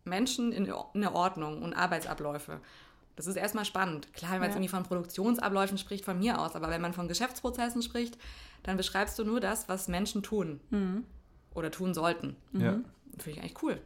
Menschen 0.05 0.53
in 0.53 0.71
eine 0.93 1.13
Ordnung 1.13 1.61
und 1.61 1.73
Arbeitsabläufe. 1.73 2.61
Das 3.15 3.27
ist 3.27 3.35
erstmal 3.35 3.65
spannend. 3.65 4.13
Klar, 4.13 4.33
wenn 4.33 4.39
man 4.39 4.49
jetzt 4.49 4.55
irgendwie 4.55 4.69
von 4.69 4.83
Produktionsabläufen 4.83 5.77
spricht, 5.77 6.05
von 6.05 6.19
mir 6.19 6.39
aus, 6.39 6.55
aber 6.55 6.69
wenn 6.69 6.81
man 6.81 6.93
von 6.93 7.07
Geschäftsprozessen 7.09 7.81
spricht, 7.81 8.17
dann 8.63 8.77
beschreibst 8.77 9.17
du 9.19 9.23
nur 9.23 9.39
das, 9.39 9.67
was 9.67 9.87
Menschen 9.87 10.21
tun 10.23 10.59
mhm. 10.69 11.05
oder 11.53 11.71
tun 11.71 11.93
sollten. 11.93 12.35
Ja. 12.53 12.79
Finde 13.17 13.31
ich 13.31 13.39
eigentlich 13.39 13.63
cool. 13.63 13.81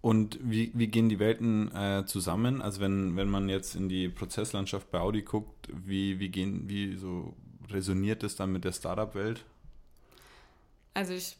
Und 0.00 0.38
wie, 0.40 0.70
wie 0.74 0.86
gehen 0.86 1.08
die 1.08 1.18
Welten 1.18 1.74
äh, 1.74 2.04
zusammen? 2.06 2.62
Also 2.62 2.80
wenn, 2.80 3.16
wenn 3.16 3.28
man 3.28 3.48
jetzt 3.48 3.74
in 3.74 3.88
die 3.88 4.08
Prozesslandschaft 4.08 4.90
bei 4.90 5.00
Audi 5.00 5.22
guckt, 5.22 5.68
wie, 5.72 6.20
wie 6.20 6.28
gehen, 6.28 6.68
wie 6.68 6.94
so 6.94 7.34
resoniert 7.68 8.22
das 8.22 8.36
dann 8.36 8.52
mit 8.52 8.64
der 8.64 8.72
Startup-Welt? 8.72 9.44
Also 10.94 11.12
ich, 11.14 11.36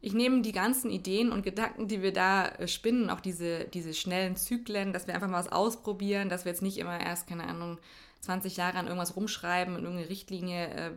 ich 0.00 0.12
nehme 0.12 0.42
die 0.42 0.52
ganzen 0.52 0.90
Ideen 0.90 1.32
und 1.32 1.42
Gedanken, 1.42 1.88
die 1.88 2.02
wir 2.02 2.12
da 2.12 2.48
äh, 2.48 2.68
spinnen, 2.68 3.08
auch 3.08 3.20
diese, 3.20 3.64
diese 3.64 3.94
schnellen 3.94 4.36
Zyklen, 4.36 4.92
dass 4.92 5.06
wir 5.06 5.14
einfach 5.14 5.28
mal 5.28 5.38
was 5.38 5.50
ausprobieren, 5.50 6.28
dass 6.28 6.44
wir 6.44 6.52
jetzt 6.52 6.62
nicht 6.62 6.78
immer 6.78 7.00
erst, 7.00 7.26
keine 7.26 7.46
Ahnung, 7.46 7.78
20 8.20 8.56
Jahre 8.56 8.78
an 8.78 8.86
irgendwas 8.86 9.16
rumschreiben 9.16 9.74
und 9.74 9.82
irgendeine 9.82 10.10
Richtlinie 10.10 10.68
äh, 10.68 10.90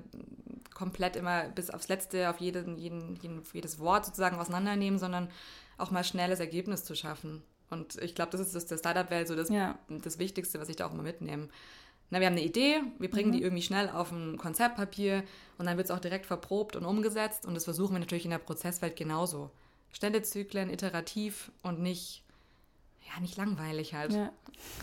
komplett 0.79 1.17
immer 1.17 1.49
bis 1.49 1.69
aufs 1.69 1.89
Letzte, 1.89 2.29
auf 2.29 2.37
jeden, 2.37 2.77
jeden, 2.77 3.17
jeden, 3.17 3.43
jedes 3.51 3.79
Wort 3.79 4.05
sozusagen 4.05 4.37
auseinandernehmen, 4.37 4.97
sondern 4.97 5.29
auch 5.77 5.91
mal 5.91 6.05
schnelles 6.05 6.39
Ergebnis 6.39 6.85
zu 6.85 6.95
schaffen. 6.95 7.43
Und 7.69 8.01
ich 8.01 8.15
glaube, 8.15 8.31
das 8.31 8.39
ist 8.39 8.55
das 8.55 8.65
der 8.65 8.77
Startup-Welt 8.77 9.27
so 9.27 9.35
das, 9.35 9.49
ja. 9.49 9.77
das 9.89 10.19
Wichtigste, 10.19 10.57
was 10.57 10.69
ich 10.69 10.77
da 10.77 10.87
auch 10.87 10.93
immer 10.93 11.03
mitnehme. 11.03 11.49
Na, 12.11 12.21
wir 12.21 12.27
haben 12.27 12.33
eine 12.33 12.45
Idee, 12.45 12.81
wir 12.97 13.11
bringen 13.11 13.29
mhm. 13.29 13.33
die 13.33 13.41
irgendwie 13.43 13.61
schnell 13.61 13.89
auf 13.89 14.11
ein 14.13 14.37
Konzeptpapier 14.37 15.23
und 15.57 15.65
dann 15.65 15.75
wird 15.75 15.89
es 15.89 15.91
auch 15.91 15.99
direkt 15.99 16.25
verprobt 16.25 16.77
und 16.77 16.85
umgesetzt. 16.85 17.45
Und 17.45 17.55
das 17.55 17.65
versuchen 17.65 17.95
wir 17.95 17.99
natürlich 17.99 18.25
in 18.25 18.31
der 18.31 18.39
Prozesswelt 18.39 18.95
genauso. 18.95 19.51
Schnelle 19.91 20.21
Zyklen, 20.21 20.69
iterativ 20.69 21.51
und 21.61 21.81
nicht, 21.81 22.23
ja, 23.13 23.19
nicht 23.21 23.37
langweilig 23.37 23.93
halt. 23.93 24.13
Ja. 24.13 24.31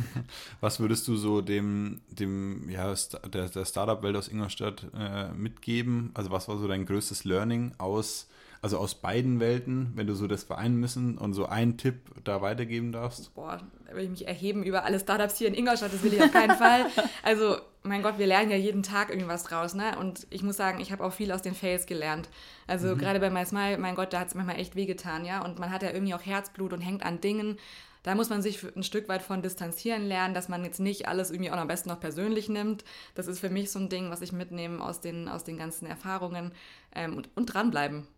Was 0.60 0.80
würdest 0.80 1.06
du 1.08 1.16
so 1.16 1.40
dem, 1.40 2.00
dem 2.08 2.68
ja, 2.68 2.94
der, 3.32 3.48
der 3.48 3.64
Startup-Welt 3.64 4.16
aus 4.16 4.28
Ingolstadt 4.28 4.86
äh, 4.94 5.28
mitgeben? 5.32 6.10
Also 6.14 6.30
was 6.30 6.48
war 6.48 6.56
so 6.58 6.66
dein 6.66 6.86
größtes 6.86 7.24
Learning 7.24 7.74
aus 7.78 8.28
also 8.66 8.78
aus 8.78 8.96
beiden 8.96 9.38
Welten, 9.38 9.92
wenn 9.94 10.08
du 10.08 10.16
so 10.16 10.26
das 10.26 10.42
vereinen 10.42 10.74
müssen 10.74 11.18
und 11.18 11.34
so 11.34 11.46
einen 11.46 11.78
Tipp 11.78 12.10
da 12.24 12.42
weitergeben 12.42 12.90
darfst? 12.90 13.32
Boah, 13.36 13.60
da 13.86 13.94
will 13.94 14.02
ich 14.02 14.10
mich 14.10 14.26
erheben 14.26 14.64
über 14.64 14.82
alle 14.82 14.98
Startups 14.98 15.38
hier 15.38 15.46
in 15.46 15.54
Ingolstadt, 15.54 15.94
das 15.94 16.02
will 16.02 16.12
ich 16.12 16.20
auf 16.20 16.32
keinen 16.32 16.56
Fall. 16.58 16.86
Also, 17.22 17.58
mein 17.84 18.02
Gott, 18.02 18.18
wir 18.18 18.26
lernen 18.26 18.50
ja 18.50 18.56
jeden 18.56 18.82
Tag 18.82 19.10
irgendwas 19.10 19.44
draus, 19.44 19.74
ne? 19.74 19.96
Und 20.00 20.26
ich 20.30 20.42
muss 20.42 20.56
sagen, 20.56 20.80
ich 20.80 20.90
habe 20.90 21.04
auch 21.04 21.12
viel 21.12 21.30
aus 21.30 21.42
den 21.42 21.54
Fails 21.54 21.86
gelernt. 21.86 22.28
Also, 22.66 22.88
mhm. 22.88 22.98
gerade 22.98 23.20
bei 23.20 23.30
MySmile, 23.30 23.78
mein 23.78 23.94
Gott, 23.94 24.12
da 24.12 24.18
hat 24.18 24.26
es 24.26 24.34
manchmal 24.34 24.58
echt 24.58 24.74
wehgetan, 24.74 25.24
ja? 25.24 25.44
Und 25.44 25.60
man 25.60 25.70
hat 25.70 25.84
ja 25.84 25.92
irgendwie 25.92 26.14
auch 26.14 26.26
Herzblut 26.26 26.72
und 26.72 26.80
hängt 26.80 27.06
an 27.06 27.20
Dingen. 27.20 27.58
Da 28.02 28.16
muss 28.16 28.30
man 28.30 28.42
sich 28.42 28.64
ein 28.74 28.82
Stück 28.82 29.08
weit 29.08 29.22
von 29.22 29.42
distanzieren 29.42 30.08
lernen, 30.08 30.34
dass 30.34 30.48
man 30.48 30.64
jetzt 30.64 30.80
nicht 30.80 31.06
alles 31.06 31.30
irgendwie 31.30 31.52
auch 31.52 31.56
am 31.56 31.68
besten 31.68 31.88
noch 31.88 32.00
persönlich 32.00 32.48
nimmt. 32.48 32.82
Das 33.14 33.28
ist 33.28 33.38
für 33.38 33.50
mich 33.50 33.70
so 33.70 33.78
ein 33.78 33.88
Ding, 33.88 34.10
was 34.10 34.22
ich 34.22 34.32
mitnehme 34.32 34.82
aus 34.84 35.00
den, 35.00 35.28
aus 35.28 35.44
den 35.44 35.56
ganzen 35.56 35.86
Erfahrungen. 35.86 36.50
Ähm, 36.92 37.16
und, 37.16 37.28
und 37.36 37.46
dranbleiben 37.46 38.08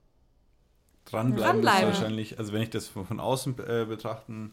dranbleiben, 1.11 1.63
dranbleiben. 1.63 1.91
ist 1.91 2.01
wahrscheinlich, 2.01 2.39
also 2.39 2.53
wenn 2.53 2.63
ich 2.63 2.71
das 2.71 2.87
von, 2.89 3.21
außen 3.21 3.59
äh, 3.59 3.85
betrachten, 3.87 4.53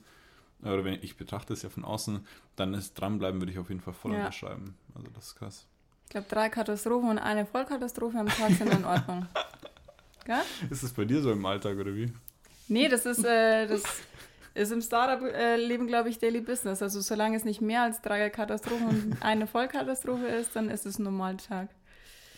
oder 0.61 0.83
wenn 0.83 0.93
ich, 0.93 1.03
ich 1.03 1.17
betrachte 1.17 1.53
es 1.53 1.61
ja 1.61 1.69
von 1.69 1.83
außen, 1.83 2.25
dann 2.55 2.73
ist 2.73 2.93
dranbleiben, 2.95 3.41
würde 3.41 3.51
ich 3.51 3.59
auf 3.59 3.69
jeden 3.69 3.81
Fall 3.81 3.93
voll 3.93 4.13
ja. 4.13 4.19
unterschreiben. 4.19 4.75
Also 4.95 5.09
das 5.13 5.27
ist 5.27 5.35
krass. 5.35 5.67
Ich 6.05 6.11
glaube, 6.11 6.27
drei 6.29 6.49
Katastrophen 6.49 7.09
und 7.09 7.19
eine 7.19 7.45
Vollkatastrophe 7.45 8.17
am 8.17 8.27
Tag 8.27 8.51
sind 8.51 8.71
in 8.71 8.85
Ordnung. 8.85 9.27
Gell? 10.25 10.41
Ist 10.69 10.83
das 10.83 10.91
bei 10.91 11.05
dir 11.05 11.21
so 11.21 11.31
im 11.31 11.45
Alltag 11.45 11.77
oder 11.77 11.93
wie? 11.93 12.11
Nee, 12.67 12.87
das 12.87 13.05
ist, 13.05 13.23
äh, 13.23 13.67
das 13.67 13.83
ist 14.55 14.71
im 14.71 14.81
Startup-Leben, 14.81 15.87
glaube 15.87 16.09
ich, 16.09 16.17
Daily 16.17 16.41
Business. 16.41 16.81
Also 16.81 17.01
solange 17.01 17.37
es 17.37 17.43
nicht 17.43 17.61
mehr 17.61 17.83
als 17.83 18.01
drei 18.01 18.29
Katastrophen 18.29 18.87
und 18.87 19.21
eine 19.21 19.45
Vollkatastrophe 19.45 20.25
ist, 20.27 20.55
dann 20.55 20.69
ist 20.69 20.85
es 20.85 20.97
ein 20.97 21.03
Normaltag. 21.03 21.69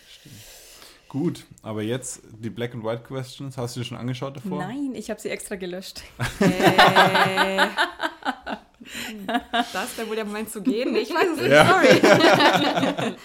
Stimmt. 0.08 0.57
Gut, 1.08 1.46
aber 1.62 1.82
jetzt 1.82 2.20
die 2.38 2.50
Black 2.50 2.74
and 2.74 2.84
White 2.84 3.02
Questions. 3.02 3.56
Hast 3.56 3.76
du 3.76 3.80
dir 3.80 3.86
schon 3.86 3.96
angeschaut 3.96 4.36
davor? 4.36 4.58
Nein, 4.58 4.92
ich 4.94 5.08
habe 5.08 5.18
sie 5.20 5.30
extra 5.30 5.56
gelöscht. 5.56 6.02
Hey. 6.38 7.60
das 9.72 9.96
wäre 9.96 10.08
wohl 10.08 10.16
der 10.16 10.26
Moment 10.26 10.50
zu 10.50 10.62
gehen. 10.62 10.94
Ich 10.96 11.10
weiß 11.10 11.28
es 11.34 11.40
nicht, 11.40 11.50
ja. 11.50 11.66
sorry. 11.66 12.00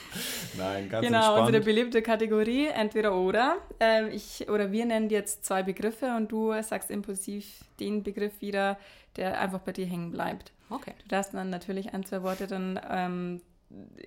Nein, 0.58 0.89
ganz 0.89 1.06
Genau, 1.06 1.17
entspannt. 1.17 1.48
unsere 1.48 1.63
beliebte 1.63 2.02
Kategorie, 2.02 2.67
entweder 2.67 3.15
oder. 3.15 3.58
Ähm, 3.80 4.10
ich 4.12 4.48
oder 4.50 4.72
wir 4.72 4.86
nennen 4.86 5.10
jetzt 5.10 5.46
zwei 5.46 5.63
Begriffe 5.63 6.15
und 6.15 6.32
du 6.32 6.54
sagst 6.62 6.89
impulsiv 6.89 7.65
den 7.80 8.04
Begriff 8.04 8.39
wieder, 8.39 8.78
der 9.17 9.39
einfach 9.39 9.60
bei 9.60 9.74
dir 9.74 9.86
hängen 9.86 10.12
bleibt. 10.12 10.52
Okay. 10.69 10.93
Du 11.02 11.08
darfst 11.10 11.34
dann 11.34 11.50
natürlich 11.50 11.93
ein, 11.93 12.06
zwei 12.06 12.24
Worte 12.24 12.48
dann 12.48 12.80
ähm, 12.89 13.41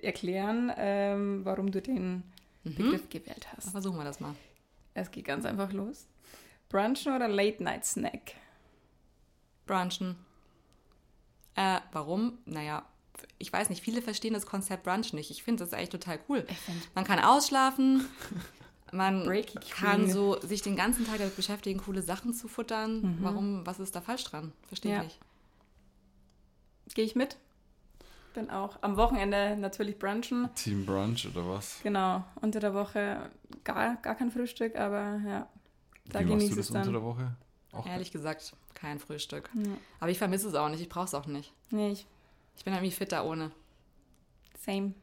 erklären, 0.01 0.71
ähm, 0.77 1.41
warum 1.43 1.71
du 1.71 1.81
den 1.81 2.23
mhm. 2.71 2.75
Begriff 2.75 3.09
gewählt 3.09 3.47
hast. 3.55 3.65
Dann 3.65 3.71
versuchen 3.71 3.97
wir 3.97 4.03
das 4.05 4.19
mal. 4.19 4.35
Es 4.93 5.11
geht 5.11 5.25
ganz 5.25 5.45
einfach 5.45 5.71
los. 5.73 6.07
Brunchen 6.69 7.13
oder 7.15 7.27
Late-Night-Snack? 7.27 8.33
Brunchen. 9.65 10.15
Äh, 11.55 11.79
warum? 11.91 12.37
Naja, 12.45 12.85
ich 13.39 13.51
weiß 13.51 13.69
nicht, 13.69 13.81
viele 13.81 14.01
verstehen 14.01 14.33
das 14.33 14.45
Konzept 14.45 14.83
Brunch 14.83 15.13
nicht. 15.13 15.31
Ich 15.31 15.43
finde 15.43 15.63
das 15.63 15.73
eigentlich 15.73 15.89
total 15.89 16.19
cool. 16.29 16.45
Man 16.95 17.03
kann 17.03 17.19
ausschlafen, 17.19 18.05
man 18.91 19.23
Breaky 19.23 19.59
kann 19.71 20.03
Queen. 20.03 20.11
so 20.11 20.39
sich 20.41 20.61
den 20.61 20.75
ganzen 20.75 21.05
Tag 21.05 21.17
damit 21.19 21.35
beschäftigen, 21.35 21.79
coole 21.79 22.01
Sachen 22.01 22.33
zu 22.33 22.47
futtern. 22.47 23.17
Warum, 23.21 23.65
was 23.65 23.79
ist 23.79 23.95
da 23.95 24.01
falsch 24.01 24.23
dran? 24.25 24.51
Verstehe 24.67 24.91
ich 24.91 24.97
Ja. 24.97 25.03
nicht. 25.03 25.19
Gehe 26.93 27.05
ich 27.05 27.15
mit. 27.15 27.37
Bin 28.37 28.51
auch 28.51 28.77
am 28.81 28.97
Wochenende 28.97 29.57
natürlich 29.57 29.97
brunchen. 29.97 30.47
Team 30.53 30.85
Brunch 30.85 31.25
oder 31.27 31.47
was? 31.47 31.79
Genau. 31.81 32.23
Unter 32.39 32.59
der 32.59 32.75
Woche 32.75 33.31
gar, 33.63 33.95
gar 33.95 34.13
kein 34.13 34.29
Frühstück, 34.29 34.75
aber 34.75 35.19
ja. 35.25 35.47
Da 36.05 36.19
Wie 36.19 36.25
machst 36.25 36.37
genieße 36.37 36.49
du 36.51 36.55
das 36.57 36.65
es 36.65 36.69
unter 36.69 36.83
dann. 36.83 36.93
der 36.93 37.01
Woche? 37.01 37.35
Auch 37.71 37.87
Ehrlich 37.87 38.11
gesagt, 38.11 38.53
kein 38.75 38.99
Frühstück. 38.99 39.49
Ja. 39.55 39.71
Aber 39.99 40.11
ich 40.11 40.19
vermisse 40.19 40.47
es 40.49 40.53
auch 40.53 40.69
nicht, 40.69 40.81
ich 40.81 40.87
brauche 40.87 41.05
es 41.05 41.15
auch 41.15 41.25
nicht. 41.25 41.51
Nee, 41.71 41.93
ich, 41.93 42.05
Ich 42.57 42.63
bin 42.63 42.73
irgendwie 42.75 42.91
fitter 42.91 43.25
ohne. 43.25 43.49
same. 44.63 44.93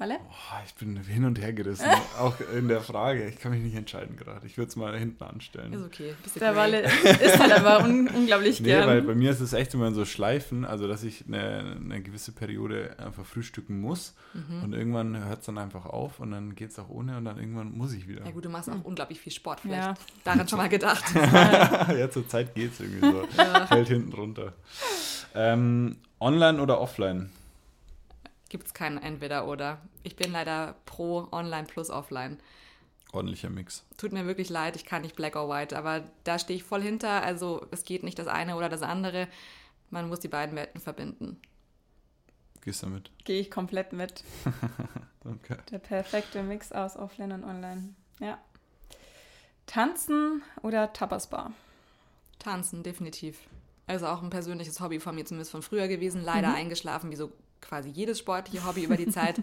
Walle? 0.00 0.18
Boah, 0.18 0.62
ich 0.66 0.74
bin 0.76 0.96
hin 0.96 1.24
und 1.26 1.38
her 1.38 1.52
gerissen. 1.52 1.86
auch 2.18 2.34
in 2.56 2.68
der 2.68 2.80
Frage. 2.80 3.28
Ich 3.28 3.38
kann 3.38 3.52
mich 3.52 3.62
nicht 3.62 3.74
entscheiden 3.76 4.16
gerade. 4.16 4.46
Ich 4.46 4.56
würde 4.56 4.70
es 4.70 4.76
mal 4.76 4.98
hinten 4.98 5.22
anstellen. 5.22 5.72
Ist 5.74 5.84
okay. 5.84 6.14
Der. 6.40 6.56
Walle 6.56 6.80
ist 6.82 7.38
halt 7.38 7.52
aber 7.52 7.84
un 7.84 8.08
unglaublich 8.14 8.60
Nee, 8.60 8.68
gern. 8.68 8.88
weil 8.88 9.02
bei 9.02 9.14
mir 9.14 9.30
ist 9.30 9.40
es 9.40 9.52
echt 9.52 9.74
immer 9.74 9.92
so 9.92 10.04
Schleifen, 10.06 10.64
also 10.64 10.88
dass 10.88 11.02
ich 11.04 11.24
eine, 11.28 11.76
eine 11.78 12.00
gewisse 12.02 12.32
Periode 12.32 12.96
einfach 12.98 13.24
frühstücken 13.26 13.80
muss 13.80 14.14
Mhm. 14.32 14.62
und 14.62 14.72
irgendwann 14.74 15.24
hört 15.28 15.40
es 15.40 15.46
dann 15.46 15.58
einfach 15.58 15.86
auf 15.86 16.20
und 16.20 16.30
dann 16.30 16.54
geht 16.54 16.70
es 16.70 16.78
auch 16.78 16.88
ohne 16.88 17.16
und 17.16 17.24
dann 17.24 17.36
irgendwann 17.38 17.76
muss 17.76 17.92
ich 17.92 18.06
wieder. 18.08 18.24
Ja 18.24 18.30
gut, 18.30 18.44
du 18.44 18.48
machst 18.48 18.70
auch 18.70 18.84
unglaublich 18.84 19.20
viel 19.20 19.32
Sport. 19.32 19.60
Vielleicht 19.60 19.82
Ja. 19.82 19.94
daran 20.24 20.46
schon 20.48 20.56
mal 20.58 20.68
gedacht. 20.70 21.04
ja, 21.14 22.08
zur 22.10 22.28
Zeit 22.28 22.54
geht 22.54 22.72
es 22.72 22.80
irgendwie 22.80 23.00
so. 23.10 23.24
Fällt 23.66 23.88
hinten 23.88 24.12
runter. 24.12 24.52
Ähm, 25.34 25.96
online 26.20 26.62
oder 26.62 26.80
offline? 26.80 27.30
Gibt 28.50 28.66
es 28.66 28.74
kein 28.74 28.98
Entweder-Oder. 28.98 29.80
Ich 30.02 30.16
bin 30.16 30.32
leider 30.32 30.76
pro 30.84 31.28
Online 31.32 31.66
plus 31.66 31.88
Offline. 31.88 32.38
Ordentlicher 33.12 33.48
Mix. 33.48 33.84
Tut 33.96 34.12
mir 34.12 34.26
wirklich 34.26 34.50
leid, 34.50 34.76
ich 34.76 34.84
kann 34.84 35.02
nicht 35.02 35.16
Black 35.16 35.36
or 35.36 35.48
White, 35.48 35.76
aber 35.76 36.04
da 36.24 36.38
stehe 36.38 36.58
ich 36.58 36.64
voll 36.64 36.82
hinter. 36.82 37.22
Also 37.22 37.66
es 37.70 37.84
geht 37.84 38.02
nicht 38.02 38.18
das 38.18 38.26
eine 38.26 38.56
oder 38.56 38.68
das 38.68 38.82
andere. 38.82 39.28
Man 39.88 40.08
muss 40.08 40.20
die 40.20 40.28
beiden 40.28 40.54
Welten 40.56 40.80
verbinden. 40.80 41.40
Gehst 42.60 42.82
du 42.82 42.86
damit? 42.86 43.10
Gehe 43.24 43.40
ich 43.40 43.50
komplett 43.50 43.94
mit. 43.94 44.22
Okay. 45.22 45.58
Der 45.70 45.78
perfekte 45.78 46.42
Mix 46.42 46.72
aus 46.72 46.96
Offline 46.96 47.32
und 47.32 47.44
Online. 47.44 47.94
Ja. 48.20 48.38
Tanzen 49.66 50.42
oder 50.62 50.94
Tapasbar? 50.94 51.52
Tanzen, 52.38 52.82
definitiv. 52.82 53.38
Also 53.86 54.06
auch 54.06 54.22
ein 54.22 54.30
persönliches 54.30 54.80
Hobby 54.80 54.98
von 54.98 55.14
mir, 55.14 55.26
zumindest 55.26 55.50
von 55.50 55.60
früher 55.60 55.88
gewesen. 55.88 56.24
Leider 56.24 56.54
eingeschlafen, 56.54 57.10
wie 57.10 57.16
so 57.16 57.32
quasi 57.60 57.88
jedes 57.90 58.18
sportliche 58.18 58.64
Hobby 58.66 58.84
über 58.84 58.96
die 58.96 59.08
Zeit. 59.10 59.38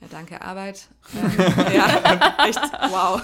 Ja, 0.00 0.06
danke, 0.10 0.40
Arbeit. 0.40 0.88
Ähm, 1.14 1.74
ja, 1.74 2.46
echt, 2.46 2.60
wow. 2.90 3.20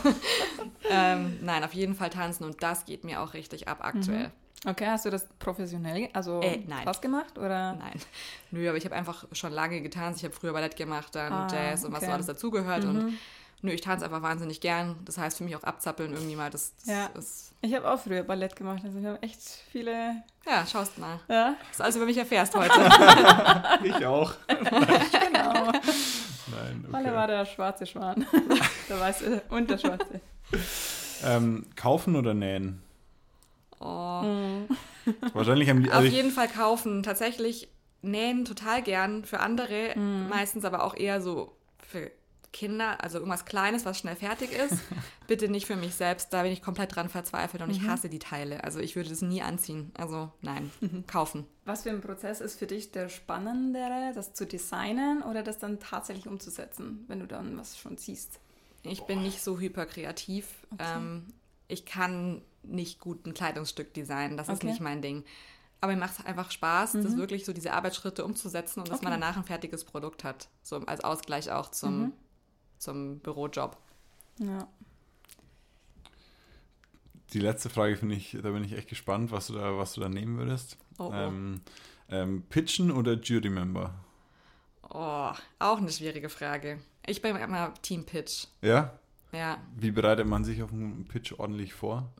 ähm, 0.90 1.38
nein, 1.42 1.64
auf 1.64 1.72
jeden 1.74 1.94
Fall 1.94 2.10
tanzen 2.10 2.44
und 2.44 2.62
das 2.62 2.84
geht 2.84 3.04
mir 3.04 3.20
auch 3.22 3.32
richtig 3.34 3.68
ab 3.68 3.78
aktuell. 3.80 4.30
Okay, 4.66 4.86
hast 4.86 5.04
du 5.04 5.10
das 5.10 5.26
professionell, 5.38 6.08
also 6.12 6.40
Äh, 6.40 6.60
was 6.84 7.00
gemacht 7.00 7.38
oder? 7.38 7.74
Nein. 7.74 8.00
Nö, 8.50 8.68
aber 8.68 8.76
ich 8.78 8.84
habe 8.84 8.94
einfach 8.96 9.24
schon 9.32 9.52
lange 9.52 9.80
getanzt. 9.80 10.18
Ich 10.20 10.24
habe 10.24 10.34
früher 10.34 10.52
Ballett 10.52 10.76
gemacht, 10.76 11.14
dann 11.14 11.32
Ah, 11.32 11.46
Jazz 11.50 11.84
und 11.84 11.92
was 11.92 12.00
so 12.00 12.06
okay. 12.06 12.14
alles 12.14 12.26
dazugehört. 12.26 12.84
Und 12.84 13.18
nö, 13.66 13.72
ich 13.72 13.80
tanze 13.82 14.04
einfach 14.04 14.22
wahnsinnig 14.22 14.60
gern. 14.60 14.96
Das 15.04 15.18
heißt 15.18 15.38
für 15.38 15.44
mich 15.44 15.54
auch 15.56 15.62
abzappeln 15.62 16.12
irgendwie 16.12 16.36
mal. 16.36 16.48
Das, 16.50 16.74
das 16.76 16.86
Ja. 16.86 17.06
ist. 17.18 17.52
Ich 17.60 17.74
habe 17.74 17.90
auch 17.90 17.98
früher 18.00 18.22
Ballett 18.22 18.56
gemacht, 18.56 18.80
also 18.84 18.98
ich 18.98 19.04
habe 19.04 19.20
echt 19.22 19.40
viele. 19.70 20.22
Ja, 20.46 20.64
schaust 20.66 20.98
mal. 20.98 21.20
Ja, 21.28 21.54
Was 21.68 21.76
du 21.78 21.82
alles 21.84 21.96
über 21.96 22.06
mich 22.06 22.16
erfährst 22.16 22.54
heute. 22.54 22.72
Ich 23.84 24.06
auch. 24.06 24.32
genau. 24.48 25.72
Nein, 25.72 26.84
Walle 26.88 27.12
war 27.12 27.24
okay. 27.24 27.32
der 27.32 27.46
schwarze 27.46 27.86
Schwan. 27.86 28.24
der 28.88 29.00
weiße 29.00 29.42
und 29.50 29.68
der 29.70 29.78
schwarze. 29.78 30.20
Ähm, 31.24 31.66
kaufen 31.76 32.14
oder 32.16 32.34
nähen? 32.34 32.82
Oh. 33.80 34.22
Wahrscheinlich 35.34 35.68
haben 35.68 35.82
die. 35.82 35.90
Auf 35.90 35.96
Also 35.96 36.08
ich, 36.08 36.14
jeden 36.14 36.30
Fall 36.30 36.48
kaufen. 36.48 37.02
Tatsächlich 37.02 37.68
nähen 38.02 38.44
total 38.44 38.82
gern 38.82 39.24
für 39.24 39.40
andere, 39.40 39.96
meistens 39.98 40.64
aber 40.64 40.84
auch 40.84 40.94
eher 40.96 41.20
so 41.20 41.56
für 41.78 42.10
Kinder, 42.56 43.02
also 43.04 43.18
irgendwas 43.18 43.44
Kleines, 43.44 43.84
was 43.84 43.98
schnell 43.98 44.16
fertig 44.16 44.50
ist. 44.50 44.78
Bitte 45.26 45.48
nicht 45.48 45.66
für 45.66 45.76
mich 45.76 45.94
selbst, 45.94 46.32
da 46.32 46.42
bin 46.42 46.52
ich 46.52 46.62
komplett 46.62 46.96
dran 46.96 47.10
verzweifelt 47.10 47.62
und 47.62 47.68
ich 47.70 47.82
hasse 47.86 48.08
die 48.08 48.18
Teile. 48.18 48.64
Also 48.64 48.80
ich 48.80 48.96
würde 48.96 49.10
das 49.10 49.20
nie 49.20 49.42
anziehen. 49.42 49.92
Also 49.98 50.30
nein, 50.40 50.70
kaufen. 51.06 51.44
Was 51.66 51.82
für 51.82 51.90
ein 51.90 52.00
Prozess 52.00 52.40
ist 52.40 52.58
für 52.58 52.66
dich 52.66 52.92
der 52.92 53.10
spannendere, 53.10 54.12
das 54.14 54.32
zu 54.32 54.46
designen 54.46 55.22
oder 55.22 55.42
das 55.42 55.58
dann 55.58 55.78
tatsächlich 55.80 56.26
umzusetzen, 56.28 57.04
wenn 57.08 57.20
du 57.20 57.26
dann 57.26 57.58
was 57.58 57.76
schon 57.76 57.98
siehst? 57.98 58.40
Ich 58.82 59.02
bin 59.02 59.22
nicht 59.22 59.42
so 59.42 59.58
hyperkreativ. 59.58 60.46
Ähm, 60.78 61.26
ich 61.68 61.84
kann 61.84 62.40
nicht 62.62 63.00
gut 63.00 63.26
ein 63.26 63.34
Kleidungsstück 63.34 63.92
designen, 63.92 64.38
das 64.38 64.48
ist 64.48 64.56
Okay. 64.56 64.68
nicht 64.68 64.80
mein 64.80 65.02
Ding. 65.02 65.24
Aber 65.82 65.92
mir 65.92 65.98
macht 65.98 66.18
es 66.18 66.24
einfach 66.24 66.50
Spaß, 66.50 66.92
das 66.92 67.16
wirklich 67.18 67.44
so 67.44 67.52
diese 67.52 67.74
Arbeitsschritte 67.74 68.24
umzusetzen 68.24 68.80
und 68.80 68.88
dass 68.88 69.02
man 69.02 69.12
Okay. 69.12 69.20
danach 69.20 69.36
ein 69.36 69.44
fertiges 69.44 69.84
Produkt 69.84 70.24
hat. 70.24 70.48
So 70.62 70.76
als 70.86 71.04
Ausgleich 71.04 71.50
auch 71.50 71.70
zum, 71.70 72.12
zum 72.78 73.18
Bürojob. 73.20 73.76
Ja. 74.38 74.68
die 77.32 77.40
letzte 77.40 77.68
Frage 77.70 77.96
finde 77.96 78.14
ich, 78.14 78.36
da 78.42 78.50
bin 78.50 78.64
ich 78.64 78.72
echt 78.72 78.88
gespannt, 78.88 79.30
was 79.30 79.48
du 79.48 79.54
da, 79.54 79.76
was 79.76 79.94
du 79.94 80.00
da 80.00 80.08
nehmen 80.08 80.38
würdest. 80.38 80.76
Oh, 80.98 81.08
oh. 81.08 81.12
Ähm, 81.12 81.60
ähm, 82.08 82.42
pitchen 82.48 82.90
oder 82.90 83.14
Jury-Member? 83.14 83.94
Oh, 84.90 85.30
auch 85.58 85.78
eine 85.78 85.90
schwierige 85.90 86.28
Frage. 86.28 86.78
Ich 87.04 87.20
bin 87.20 87.34
immer 87.36 87.74
Team 87.82 88.04
Pitch. 88.04 88.46
Ja? 88.62 88.98
Ja, 89.32 89.58
Wie 89.76 89.90
bereitet 89.90 90.26
man 90.26 90.44
sich 90.44 90.62
auf 90.62 90.72
einen 90.72 91.06
Pitch 91.08 91.32
ordentlich 91.38 91.74
vor? 91.74 92.10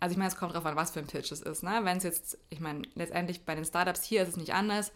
also 0.00 0.12
ich 0.12 0.18
meine, 0.18 0.28
es 0.28 0.36
kommt 0.36 0.52
drauf 0.52 0.66
an, 0.66 0.74
was 0.76 0.90
für 0.90 0.98
ein 0.98 1.06
Pitch 1.06 1.30
es 1.30 1.40
ist. 1.40 1.62
Ne? 1.62 1.80
Wenn 1.84 1.96
es 1.96 2.02
jetzt, 2.02 2.36
ich 2.50 2.58
meine, 2.60 2.82
letztendlich 2.94 3.44
bei 3.44 3.54
den 3.54 3.64
Startups 3.64 4.02
hier 4.02 4.22
ist 4.22 4.30
es 4.30 4.36
nicht 4.36 4.52
anders. 4.52 4.92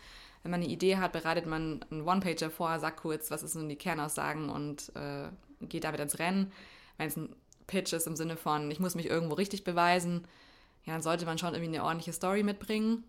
Wenn 0.47 0.53
man 0.53 0.63
eine 0.63 0.71
Idee 0.71 0.99
hat, 0.99 1.11
bereitet 1.11 1.45
man 1.45 1.85
einen 1.91 2.03
One-Pager 2.03 2.51
vor, 2.51 2.79
sagt 2.79 2.99
kurz, 3.01 3.33
was 3.33 3.41
sind 3.41 3.69
die 3.69 3.75
Kernaussagen 3.75 4.49
und 4.49 4.93
äh, 4.95 5.27
geht 5.63 5.83
damit 5.83 5.99
ins 5.99 6.21
Rennen. 6.21 6.53
Wenn 6.99 7.09
es 7.09 7.17
ein 7.17 7.35
Pitch 7.67 7.93
ist 7.93 8.07
im 8.07 8.15
Sinne 8.15 8.37
von, 8.37 8.71
ich 8.71 8.79
muss 8.79 8.95
mich 8.95 9.07
irgendwo 9.07 9.35
richtig 9.35 9.65
beweisen, 9.65 10.23
ja, 10.85 10.93
dann 10.93 11.03
sollte 11.03 11.27
man 11.27 11.37
schon 11.37 11.53
irgendwie 11.53 11.77
eine 11.77 11.83
ordentliche 11.83 12.13
Story 12.13 12.45
mitbringen 12.45 13.03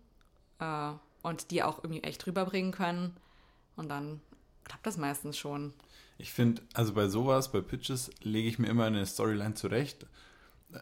äh, 0.58 0.90
und 1.22 1.52
die 1.52 1.62
auch 1.62 1.84
irgendwie 1.84 2.02
echt 2.02 2.26
rüberbringen 2.26 2.72
können. 2.72 3.16
Und 3.76 3.88
dann 3.88 4.20
klappt 4.64 4.88
das 4.88 4.96
meistens 4.96 5.38
schon. 5.38 5.72
Ich 6.18 6.32
finde, 6.32 6.60
also 6.74 6.92
bei 6.92 7.06
sowas, 7.06 7.52
bei 7.52 7.60
Pitches, 7.60 8.10
lege 8.20 8.48
ich 8.48 8.58
mir 8.58 8.66
immer 8.66 8.86
eine 8.86 9.06
Storyline 9.06 9.54
zurecht 9.54 10.06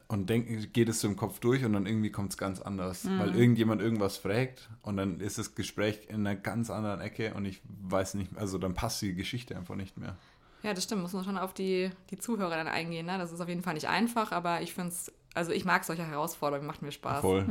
und 0.08 0.28
denke, 0.28 0.66
geht 0.68 0.88
es 0.88 1.00
so 1.00 1.08
im 1.08 1.16
Kopf 1.16 1.38
durch 1.38 1.64
und 1.64 1.72
dann 1.72 1.86
irgendwie 1.86 2.10
kommt 2.10 2.30
es 2.32 2.38
ganz 2.38 2.60
anders. 2.60 3.06
Weil 3.08 3.36
irgendjemand 3.36 3.80
irgendwas 3.80 4.16
fragt 4.16 4.68
und 4.82 4.96
dann 4.96 5.20
ist 5.20 5.38
das 5.38 5.54
Gespräch 5.54 6.00
in 6.08 6.26
einer 6.26 6.34
ganz 6.36 6.70
anderen 6.70 7.00
Ecke 7.00 7.34
und 7.34 7.44
ich 7.44 7.60
weiß 7.68 8.14
nicht, 8.14 8.36
also 8.36 8.58
dann 8.58 8.74
passt 8.74 9.00
die 9.02 9.14
Geschichte 9.14 9.56
einfach 9.56 9.76
nicht 9.76 9.96
mehr. 9.96 10.16
Ja, 10.62 10.74
das 10.74 10.84
stimmt. 10.84 11.02
Muss 11.02 11.12
man 11.12 11.22
schon 11.22 11.38
auf 11.38 11.54
die, 11.54 11.90
die 12.10 12.18
Zuhörer 12.18 12.56
dann 12.56 12.66
eingehen. 12.66 13.06
Ne? 13.06 13.18
Das 13.18 13.30
ist 13.30 13.40
auf 13.40 13.48
jeden 13.48 13.62
Fall 13.62 13.74
nicht 13.74 13.88
einfach, 13.88 14.32
aber 14.32 14.62
ich 14.62 14.74
finde 14.74 14.88
es, 14.90 15.12
also 15.34 15.52
ich 15.52 15.64
mag 15.64 15.84
solche 15.84 16.04
Herausforderungen, 16.04 16.66
macht 16.66 16.82
mir 16.82 16.90
Spaß. 16.90 17.20
Voll. 17.20 17.46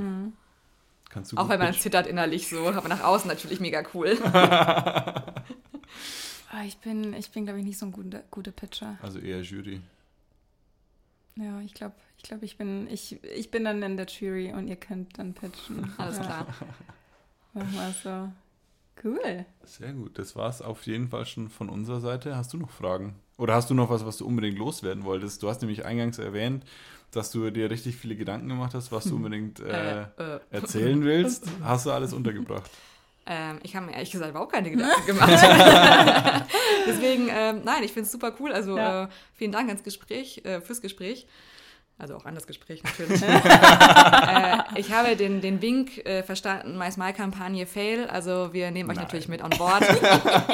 Kannst 1.10 1.32
du 1.32 1.38
Auch 1.38 1.48
wenn 1.48 1.60
man 1.60 1.68
pitchen? 1.68 1.82
zittert 1.84 2.08
innerlich 2.08 2.50
so, 2.50 2.68
aber 2.68 2.90
nach 2.90 3.04
außen 3.04 3.30
natürlich 3.30 3.60
mega 3.62 3.84
cool. 3.94 4.18
Ah, 6.52 6.64
Ich 6.66 6.78
bin, 6.78 7.14
ich 7.14 7.32
bin 7.32 7.46
glaube 7.46 7.60
ich, 7.60 7.66
nicht 7.66 7.78
so 7.78 7.86
ein 7.86 7.92
guter, 7.92 8.24
guter 8.32 8.52
Pitcher. 8.52 8.98
Also 9.02 9.20
eher 9.20 9.42
Jury. 9.42 9.82
Ja, 11.38 11.60
ich 11.62 11.74
glaube, 11.74 11.96
ich, 12.18 12.24
glaub, 12.24 12.44
ich, 12.44 12.58
bin, 12.58 12.88
ich, 12.90 13.22
ich 13.24 13.52
bin 13.52 13.66
dann 13.66 13.84
in 13.84 13.98
der 13.98 14.06
Jury 14.08 14.54
und 14.54 14.68
ihr 14.68 14.78
könnt 14.78 15.18
dann 15.20 15.34
pitchen. 15.34 15.92
Alles 15.98 16.20
klar. 16.20 16.48
Mach 17.54 17.72
mal 17.74 17.94
so. 18.04 18.32
Cool. 19.04 19.46
Sehr 19.66 19.92
gut, 19.94 20.18
das 20.18 20.36
war 20.38 20.50
es 20.50 20.62
auf 20.62 20.86
jeden 20.88 21.10
Fall 21.10 21.26
schon 21.26 21.50
von 21.50 21.70
unserer 21.70 22.00
Seite. 22.00 22.38
Hast 22.38 22.54
du 22.54 22.58
noch 22.58 22.70
Fragen? 22.72 23.16
Oder 23.38 23.56
hast 23.56 23.70
du 23.70 23.74
noch 23.74 23.90
was, 23.90 24.06
was 24.06 24.18
du 24.18 24.26
unbedingt 24.26 24.58
loswerden 24.58 25.04
wolltest? 25.04 25.44
Du 25.44 25.50
hast 25.50 25.62
nämlich 25.62 25.84
eingangs 25.86 26.18
erwähnt, 26.18 26.64
dass 27.12 27.32
du 27.32 27.50
dir 27.52 27.70
richtig 27.70 27.98
viele 27.98 28.16
Gedanken 28.16 28.48
gemacht 28.48 28.74
hast, 28.74 28.94
was 28.94 29.04
du 29.04 29.16
unbedingt 29.18 29.60
äh, 29.60 30.04
Äh, 30.04 30.06
äh. 30.18 30.40
erzählen 30.52 31.04
willst. 31.04 31.50
Hast 31.62 31.86
du 31.86 31.92
alles 31.92 32.14
untergebracht? 32.14 32.72
Ähm, 33.28 33.60
ich 33.64 33.76
habe 33.76 33.88
mir 33.88 33.94
ehrlich 33.94 34.12
gesagt 34.12 34.30
überhaupt 34.32 34.52
keine 34.54 34.70
Gedanken 34.72 35.06
gemacht. 35.06 35.32
Deswegen, 36.88 37.30
ähm, 37.30 37.62
nein, 37.64 37.84
ich 37.84 37.92
finde 37.92 38.06
es 38.06 38.12
super 38.12 38.34
cool. 38.40 38.52
Also 38.54 38.78
Ja. 38.78 39.04
äh, 39.06 39.08
vielen 39.34 39.52
Dank 39.52 39.68
ans 39.70 39.84
Gespräch, 39.84 40.42
äh, 40.46 40.62
fürs 40.62 40.82
Gespräch. 40.82 41.28
Also 41.98 42.16
auch 42.18 42.26
an 42.26 42.36
das 42.36 42.46
Gespräch 42.46 42.84
natürlich. 42.84 43.22
äh, 43.24 44.58
ich 44.76 44.92
habe 44.92 45.16
den, 45.16 45.40
den 45.40 45.62
Wink 45.62 46.06
äh, 46.06 46.24
verstanden, 46.24 46.78
My 46.78 46.92
Smile-Kampagne 46.92 47.66
Fail. 47.66 48.08
Also 48.10 48.52
wir 48.52 48.70
nehmen 48.72 48.90
euch 48.90 48.98
Nein. 48.98 49.06
natürlich 49.06 49.30
mit 49.30 49.42
on 49.42 49.50
board. 49.52 49.82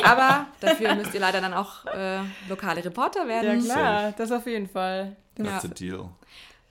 Aber 0.05 0.45
dafür 0.59 0.93
müsst 0.95 1.13
ihr 1.15 1.19
leider 1.19 1.41
dann 1.41 1.53
auch 1.55 1.85
äh, 1.87 2.19
lokale 2.47 2.85
Reporter 2.85 3.21
Ja, 3.23 3.27
werden. 3.27 3.63
klar, 3.63 4.13
das 4.15 4.31
auf 4.31 4.45
jeden 4.45 4.69
Fall. 4.69 5.15
That's 5.35 5.49
Ja. 5.49 5.59
the 5.61 5.69
deal. 5.69 6.09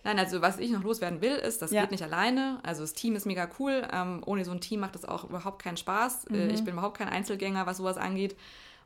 Nein, 0.05 0.19
also 0.19 0.41
was 0.41 0.59
ich 0.59 0.71
noch 0.71 0.83
loswerden 0.83 1.21
will, 1.21 1.35
ist, 1.37 1.61
das 1.63 1.71
Ja. 1.71 1.83
geht 1.83 1.91
nicht 1.91 2.03
alleine. 2.03 2.59
Also 2.63 2.83
das 2.83 2.95
Team 2.95 3.15
ist 3.17 3.27
mega 3.27 3.49
cool. 3.59 3.87
Ähm, 3.93 4.23
ohne 4.25 4.45
so 4.45 4.51
ein 4.53 4.61
Team 4.61 4.81
macht 4.81 4.97
es 4.97 5.05
auch 5.05 5.25
überhaupt 5.25 5.63
keinen 5.63 5.77
Spaß. 5.77 6.27
Äh, 6.27 6.45
Mhm. 6.47 6.51
ich 6.51 6.65
bin 6.65 6.75
überhaupt 6.75 6.97
kein 6.99 7.09
Einzelgänger, 7.09 7.67
was 7.67 7.77
sowas 7.79 7.97
angeht. 7.97 8.37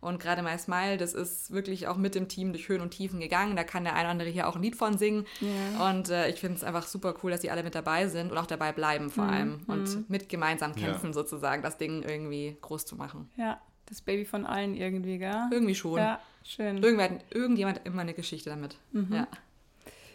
Und 0.00 0.20
gerade 0.20 0.42
My 0.42 0.59
Smile, 0.59 0.98
das 0.98 1.14
ist 1.14 1.50
wirklich 1.53 1.87
auch 1.88 1.96
mit 1.96 2.14
dem 2.14 2.29
Team 2.29 2.53
durch 2.53 2.68
Höhen 2.68 2.83
und 2.83 2.90
Tiefen 2.90 3.20
gegangen. 3.20 3.57
Da 3.57 3.64
kann 3.64 3.85
der 3.85 3.94
eine 3.94 4.03
oder 4.03 4.11
andere 4.11 4.29
hier 4.29 4.46
auch 4.48 4.57
ein 4.57 4.61
Lied 4.62 4.77
von 4.77 4.98
singen. 4.98 5.24
Ja. 5.40 5.88
Und 5.88 6.11
äh, 6.11 6.29
ich 6.29 6.40
finde 6.40 6.57
es 6.57 6.64
einfach 6.64 6.87
super 6.87 7.14
cool, 7.22 7.31
dass 7.31 7.40
die 7.40 7.50
alle 7.50 7.62
mit 7.62 7.74
dabei 7.74 8.09
sind 8.09 8.31
und 8.31 8.37
auch 8.37 8.44
dabei 8.46 8.72
bleiben 8.72 9.07
Mhm. 9.07 9.11
vor 9.11 9.24
allem. 9.24 9.61
Und 9.66 10.11
mit 10.11 10.29
gemeinsam 10.29 10.72
Ja. 10.77 10.88
kämpfen 10.88 11.14
sozusagen, 11.14 11.62
das 11.62 11.79
Ding 11.79 12.03
irgendwie 12.03 12.57
groß 12.61 12.85
zu 12.85 12.96
machen. 12.96 13.31
Ja, 13.37 13.61
das 13.87 14.03
Baby 14.03 14.27
von 14.27 14.44
allen 14.44 14.74
irgendwie, 14.74 15.16
gell? 15.16 15.48
Irgendwie 15.50 15.74
schon. 15.74 15.96
Ja, 15.98 16.20
schön. 16.42 16.83
Irgendwer, 16.83 17.11
irgendjemand 17.31 17.79
hat 17.79 17.87
immer 17.87 18.03
eine 18.03 18.12
Geschichte 18.14 18.50
damit. 18.50 18.77
Mhm. 18.92 19.09
Ja. 19.14 19.27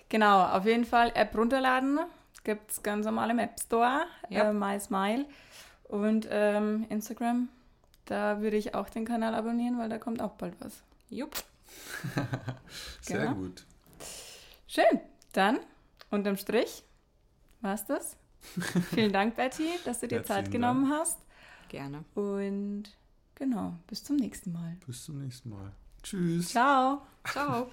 Genau, 0.10 0.44
auf 0.46 0.66
jeden 0.66 0.86
Fall 0.86 1.12
App 1.16 1.36
runterladen. 1.38 2.00
Gibt 2.44 2.72
es 2.72 2.82
ganz 2.84 3.06
normal 3.06 3.30
im 3.30 3.40
App 3.40 3.60
Store, 3.60 4.06
Ja. 4.30 4.50
äh, 4.50 4.54
MySmile. 4.54 5.26
Und 5.84 6.28
ähm, 6.30 6.86
Instagram, 6.90 7.50
da 8.06 8.42
würde 8.42 8.58
ich 8.58 8.76
auch 8.76 8.90
den 8.90 9.06
Kanal 9.06 9.34
abonnieren, 9.36 9.78
weil 9.80 9.90
da 9.90 9.98
kommt 9.98 10.22
auch 10.22 10.34
bald 10.34 10.56
was. 10.60 10.84
Jupp. 11.10 11.36
Sehr 13.02 13.20
Genau. 13.20 13.34
gut. 13.36 13.66
Schön, 14.68 15.00
dann 15.34 15.60
unterm 16.12 16.38
Strich 16.38 16.84
war's 17.62 17.86
das. 17.86 18.16
Vielen 18.94 19.12
Dank, 19.12 19.36
Betty, 19.36 19.68
dass 19.86 20.00
du 20.00 20.08
dir 20.08 20.24
Zeit 20.24 20.50
genommen 20.52 20.90
hast. 20.92 21.20
Gerne. 21.70 22.04
Und 22.16 22.84
genau, 23.36 23.74
bis 23.88 24.04
zum 24.04 24.16
nächsten 24.16 24.52
Mal. 24.54 24.78
Bis 24.88 25.04
zum 25.06 25.22
nächsten 25.24 25.50
Mal. 25.50 25.72
Tschüss. 26.02 26.50
Ciao. 26.50 27.02
Ciao. 27.26 27.70